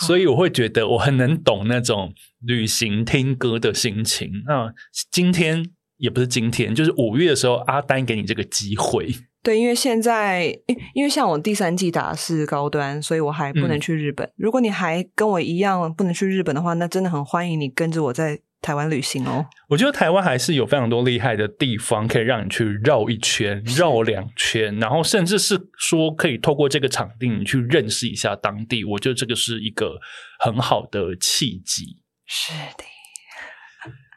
[0.00, 4.30] 所以我会觉得我很能懂那种旅行听歌的心情。
[4.46, 4.72] 那
[5.10, 5.66] 今天
[5.98, 9.14] 也不是今天，就是五月的时候，阿丹给你这个机会。
[9.42, 14.26] 对，因为现在，因因为像我第三季打的是高端，所以我还不能去日本。
[14.26, 19.46] 嗯、如果你还跟我一样不能去日本的话，那真的很欢迎你跟着我在台湾旅行哦。
[19.70, 28.84] 我觉得台湾还是有非常多厉害的地方可以让你去绕一圈、绕两圈，然后甚至是说可以透过这个场地你去认识一下当地。
[28.84, 29.98] 我觉得这个是一个
[30.38, 32.02] 很好的契机。
[32.26, 32.84] 是的。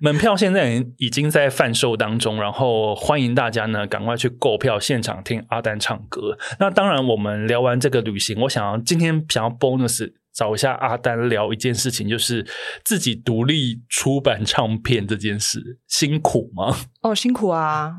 [0.03, 6.37] 门票现在已经在贩售当中，然后欢迎大家呢赶快去购票，现场听阿丹唱歌。
[6.59, 12.45] 那当然，我们聊完这个旅行，我想要今天想要 bonus 找一下阿丹聊一件事情，就是
[12.83, 16.75] 自己独立出版唱片这件事，辛苦吗？
[17.01, 17.93] 哦，辛苦啊！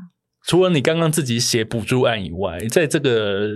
[0.45, 3.55] 除了你刚刚自己写补助案以外，在这个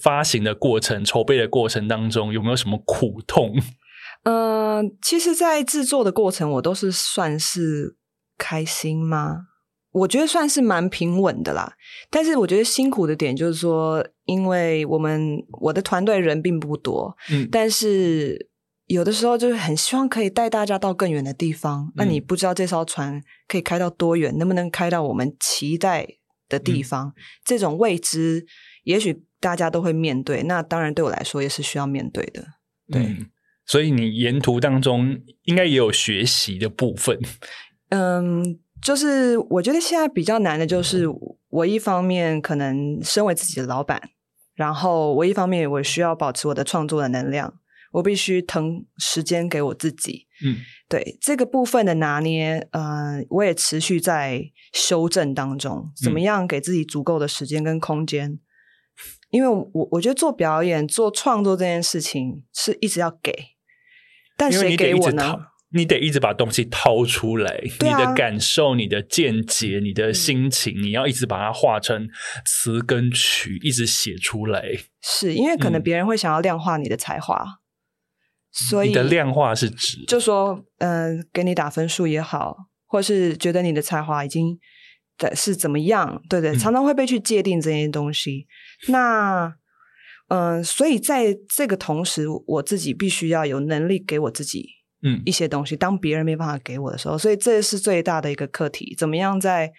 [0.00, 3.54] 发行的过程、筹备的过程当中，有没有什么苦痛？
[4.24, 7.96] 嗯、呃，其实，在制作的过程，我都是算是
[8.36, 9.46] 开心吗？
[9.92, 11.72] 我觉得算是蛮平稳的啦。
[12.10, 18.50] 但是，我觉得辛苦的点就是说，因为我们我的团队人并不多，嗯，但是
[18.86, 21.86] 有的时候就是很希望可以带大家到更远的地方。
[21.86, 26.06] 嗯、那你不知道这艘船可以开到多远，能不能开到我们期待
[26.48, 27.08] 的地方？
[27.08, 27.12] 嗯、
[27.44, 28.46] 这种未知，
[28.84, 30.42] 也许大家都会面对。
[30.42, 32.44] 那当然，对我来说也是需要面对的。
[32.92, 33.02] 对。
[33.02, 33.26] 嗯
[33.70, 37.16] 所以你沿途当中应该也有学习的部分。
[37.90, 41.04] 嗯，就是我觉得现在比较难的就是，
[41.50, 44.10] 我一方面可能身为自己的老板，
[44.56, 47.60] 然后我一方面我需要保持我的创作的能量，
[47.92, 50.26] 我必须腾时间给我自己。
[50.44, 50.56] 嗯，
[50.88, 58.40] 对这个部分的拿捏，嗯，我也持续在修正当中，怎么样给自己足够的时间跟空间。
[59.30, 63.32] 因为我我觉得做表演、做创作这件事情是一直要给，
[64.40, 65.36] 但谁给我呢？
[65.72, 72.08] 你得一直把东西掏出来，啊、你的感受、你的见解、你的心情，嗯、你要一直把它化成
[72.44, 74.64] 词跟曲，一直写出来。
[75.00, 77.60] 是因为可能别人会想要量化你的才华，嗯、
[78.50, 84.58] 所以你的量化是指，就说，嗯、呃，给你打分数也好，或是觉得你的才华已经
[85.18, 88.48] 的是怎么样，对对，常常会被去界定这些东西。
[88.88, 89.54] 嗯、那，
[90.30, 94.80] 嗯、呃，所以在这个同时，我自己必须要有能力给我自己。
[95.02, 98.94] 嗯，一些东西，当别人没办法给我的时候，所以这是最大的一个课题。
[98.98, 99.72] 怎么样在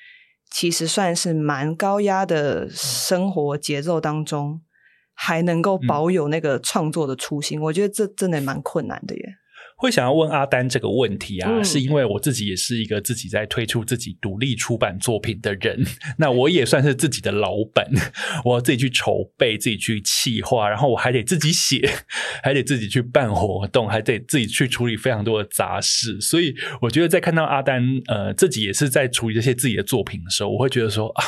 [0.50, 4.62] 其实算是蛮高压的生活节奏当中，
[5.14, 7.60] 还能够保有那个创作的初心？
[7.60, 9.36] 嗯，我觉得这真的蛮困难的耶。
[9.82, 15.84] 会想要问阿丹这个问题啊，嗯、是因为我自己也是一个自己在推出自己独立出版作品的人，
[16.20, 17.90] 那我也算是自己的老板，
[18.46, 21.90] 我要自己去筹备，自己去企划，然后我还得自己写，
[22.44, 31.24] 还得自己去办活动，还得自己去处理非常多的杂事，所以我觉得在看到阿丹呃自己也是在处理这些自己的作品的时候，我会觉得说啊。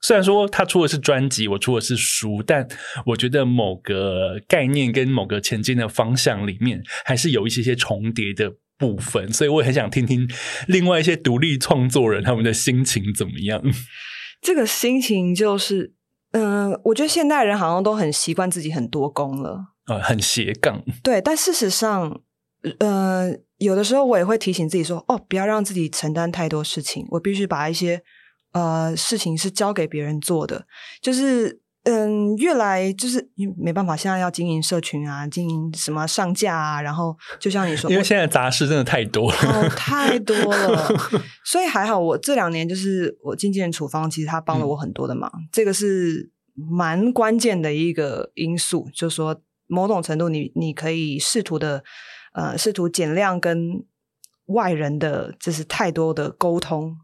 [0.00, 2.66] 虽然说他出的是专辑，我出的是书，但
[3.04, 10.30] 我觉得某个概念跟某个前进的方向里面，还是有一些些重叠的部分，所以我也很想听听
[10.68, 13.60] 另外一些独立创作人他们的心情怎么样。
[14.40, 15.94] 这个心情就是，
[16.30, 20.84] 嗯、呃，我觉得现代人好像都很习惯自己很多功了，呃，很斜杠。
[21.02, 22.20] 对，但事实上，
[22.78, 28.00] 呃，有的时候我也会提醒自己说，哦，不要让自己承担太多事情，我必须把一些。
[28.52, 30.66] 呃，事情是交给别人做的，
[31.02, 40.88] 就是嗯，越来就是没办法，现在要经营社群啊，经营什么上架啊，然后就像你说，因为现在杂事真的太多了，哦，太多了，
[41.44, 51.82] 所以还好，我这两年就是我经纪人处方，其实他帮了我很多的忙，嗯、这个是蛮关键的一个因素，就是说某种程度你，你你可以试图的
[52.34, 53.84] 呃，试图减量跟
[54.46, 56.96] 外人的就是太多的沟通。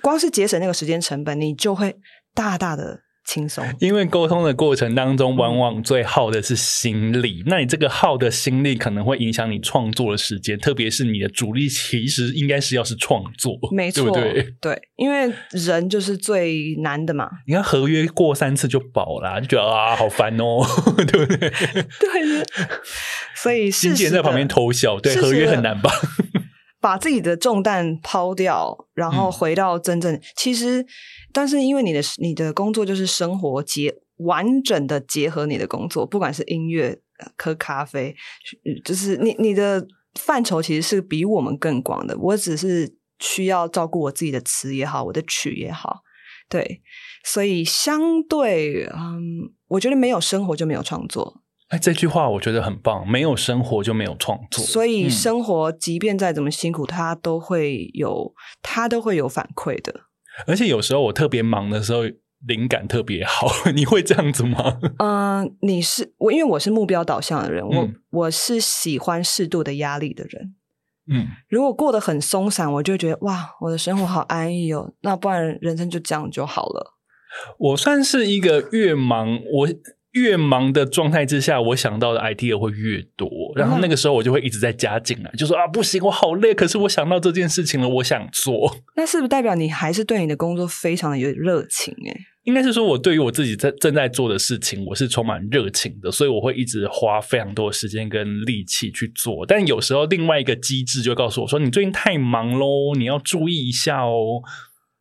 [0.00, 1.96] 光是节省那个时间成本，你就会
[2.34, 3.64] 大大的轻松。
[3.78, 7.42] 因为沟通的过程当中，往往最耗的是心力。
[7.42, 14.54] 嗯、那你这个耗的心力，可能会影响你创作的时间，特别是你的主力，其实应该是要是创作，没错，对对？
[14.60, 17.28] 对，因为人就是最难的嘛。
[17.46, 20.64] 你看合约过三次就饱了，就觉得啊，好烦哦，
[21.06, 21.50] 对不 对？
[21.50, 22.44] 对，
[23.34, 25.90] 所以经纪人在旁边偷笑，对，合约很难吧？
[26.88, 30.82] 把自己的重担抛掉，然后回到真正、嗯、其实，
[31.34, 36.98] 但是因为你的你的工作就是生活结完整的结合你的工作，不管是音乐、
[37.36, 38.16] 喝咖啡，
[38.82, 42.16] 就是你你的范畴其实是比我们更广的。
[42.18, 46.00] 我只是需要照顾我自己的词也好，我的曲也好，
[46.48, 46.80] 对，
[47.22, 51.42] 所以相对，嗯，我觉得没有生活就没有创作。
[51.68, 53.06] 哎，这句话我觉得很棒。
[53.06, 60.02] 没有生活就没有创作，所以生活即便再怎么辛苦，它都会有，它都会有反馈的。
[60.46, 62.04] 而且有时候我特别忙的时候，
[62.46, 63.48] 灵感特别好。
[63.74, 64.78] 你会这样子吗？
[64.98, 70.54] 嗯、呃，你是我，因为我是目标导向的人，我我是喜欢适度的压力的人。
[71.10, 74.94] 嗯，如果过得很松散，我就觉得哇，我的生活好安逸哦。
[75.02, 76.94] 那不然人生就这样就好了。
[77.58, 79.68] 我算是一个越忙我。
[80.18, 88.76] 越忙的状态之下，我想到的 idea 会越多，然后那个时候我就会一直在加进来，就说啊，不行，我好累，可是我想到这件事情了，我想做。
[88.96, 91.94] 那是不是代表你还是对你的工作非常的有热情？
[92.04, 99.44] 诶，应该是说我对于我自己在正在做的事情，我是充满热情的，所以我会一直花非常多的时间跟力气去做。
[99.46, 104.42] 但有时候另外一个机制就告诉我说，你最近太忙喽，你要注意一下哦。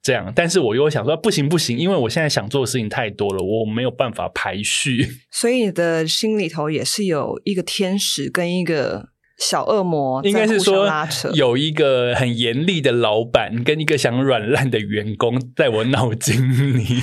[0.07, 5.05] 这样，但是我又想说，不行不行，因为我现在想做的事情太多了，我没有办法排序。
[5.29, 10.89] 所以你的心里头也是有一个天使跟一个小恶魔，应该是说
[11.33, 17.01] 有一个很严厉的老板跟一个想软烂的员工在我脑筋里。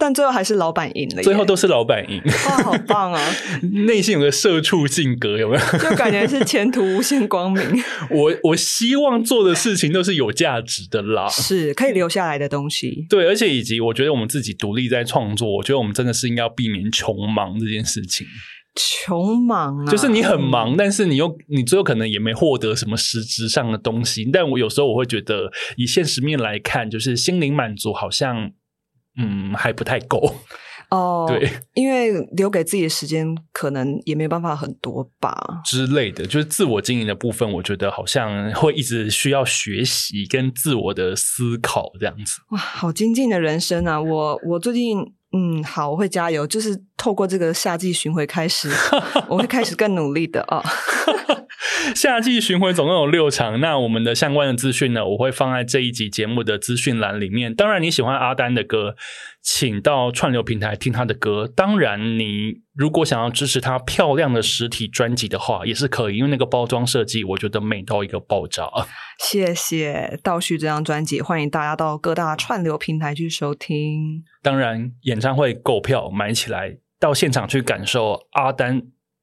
[0.00, 3.20] 但最后还是老板赢了，最后都是老板赢，哇，好棒啊！
[3.86, 5.78] 内心有个社畜性格，有没有？
[5.78, 7.62] 就感觉是前途无限光明。
[8.10, 13.06] 我我希望做的事情都是有价值的啦，是可以留下来的东西。
[13.10, 18.26] 对，而且以及我觉得我们自己独立在创作，我觉得我们真的是应该要避免穷忙这件事情。
[18.74, 24.24] 穷忙啊，就是你很忙，但是你又你最后可能也没获得什么实质上的东西。
[24.32, 28.52] 但我有时候我会觉得，以现实面来看，就是心灵满足好像。
[29.16, 30.34] 嗯，还不太够
[30.90, 31.26] 哦。
[31.28, 36.24] 对，因为留给自己的时间可能也没办法很多吧之类的。
[36.24, 42.40] 就是自我经营的部分，我觉得好像会一直需要学习跟自我的思考这样子。
[42.50, 44.00] 哇，好精进的人生啊！
[44.00, 44.98] 我我最近
[45.32, 46.46] 嗯，好，我会加油。
[46.46, 48.68] 就是透过这个夏季巡回开始，
[49.28, 50.62] 我会开始更努力的啊。
[51.94, 57.54] 夏季巡回总共有六场，那我们的相关的资讯呢，我会放在这一集节目的资讯栏里面。
[57.54, 58.94] 当然，你喜欢阿丹的歌，
[59.42, 61.50] 请到串流平台听他的歌。
[61.54, 68.68] 当然，你如果想要支持他漂亮的实体专辑的话，也是可以，因为那个包装设计，我觉得美到一个爆炸。
[69.18, 74.22] 谢谢倒叙这张专辑，欢迎大家到各大串流平台去收听。
[74.42, 78.82] 当然，演唱会购票买起来，到现场去感受阿丹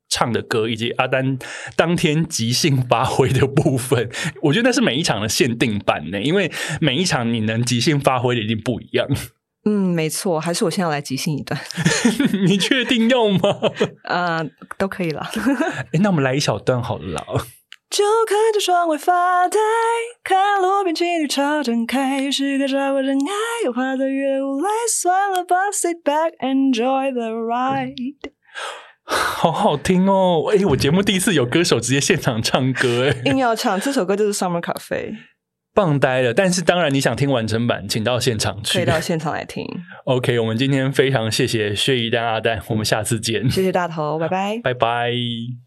[0.09, 1.37] 唱的歌，以及阿丹
[1.75, 4.09] 当天即兴发挥的部分，
[4.43, 9.07] 我觉得那是每一场的限定版呢，因为每一场你能即兴发挥的一定不一样。
[9.65, 11.59] 嗯，没错，还是我现在要来即兴一段。
[12.47, 13.39] 你确定要吗？
[14.07, 15.29] 呃，都可以了。
[15.91, 17.21] 诶，那我们来一小段好了。
[17.89, 19.57] 就看着窗外发呆，
[20.23, 28.31] 看路边情侣吵展开，是个找个真爱，又怕在月雾来，算了吧，Sit back, enjoy the ride。
[29.37, 30.51] 好好听哦！
[30.51, 35.11] 哎，我节目第一次有歌手直接现场唱歌，哎， 硬要唱这首歌就是《Summer Cafe》，
[35.73, 36.33] 棒呆了。
[36.33, 39.65] 但是当然，你想听完整版，请到现场去，可以到现场来听。
[40.05, 43.49] OK，我们今天非常谢谢薛姨丹阿丹，我们下次见。
[43.49, 45.66] 谢谢大头，拜拜，拜拜。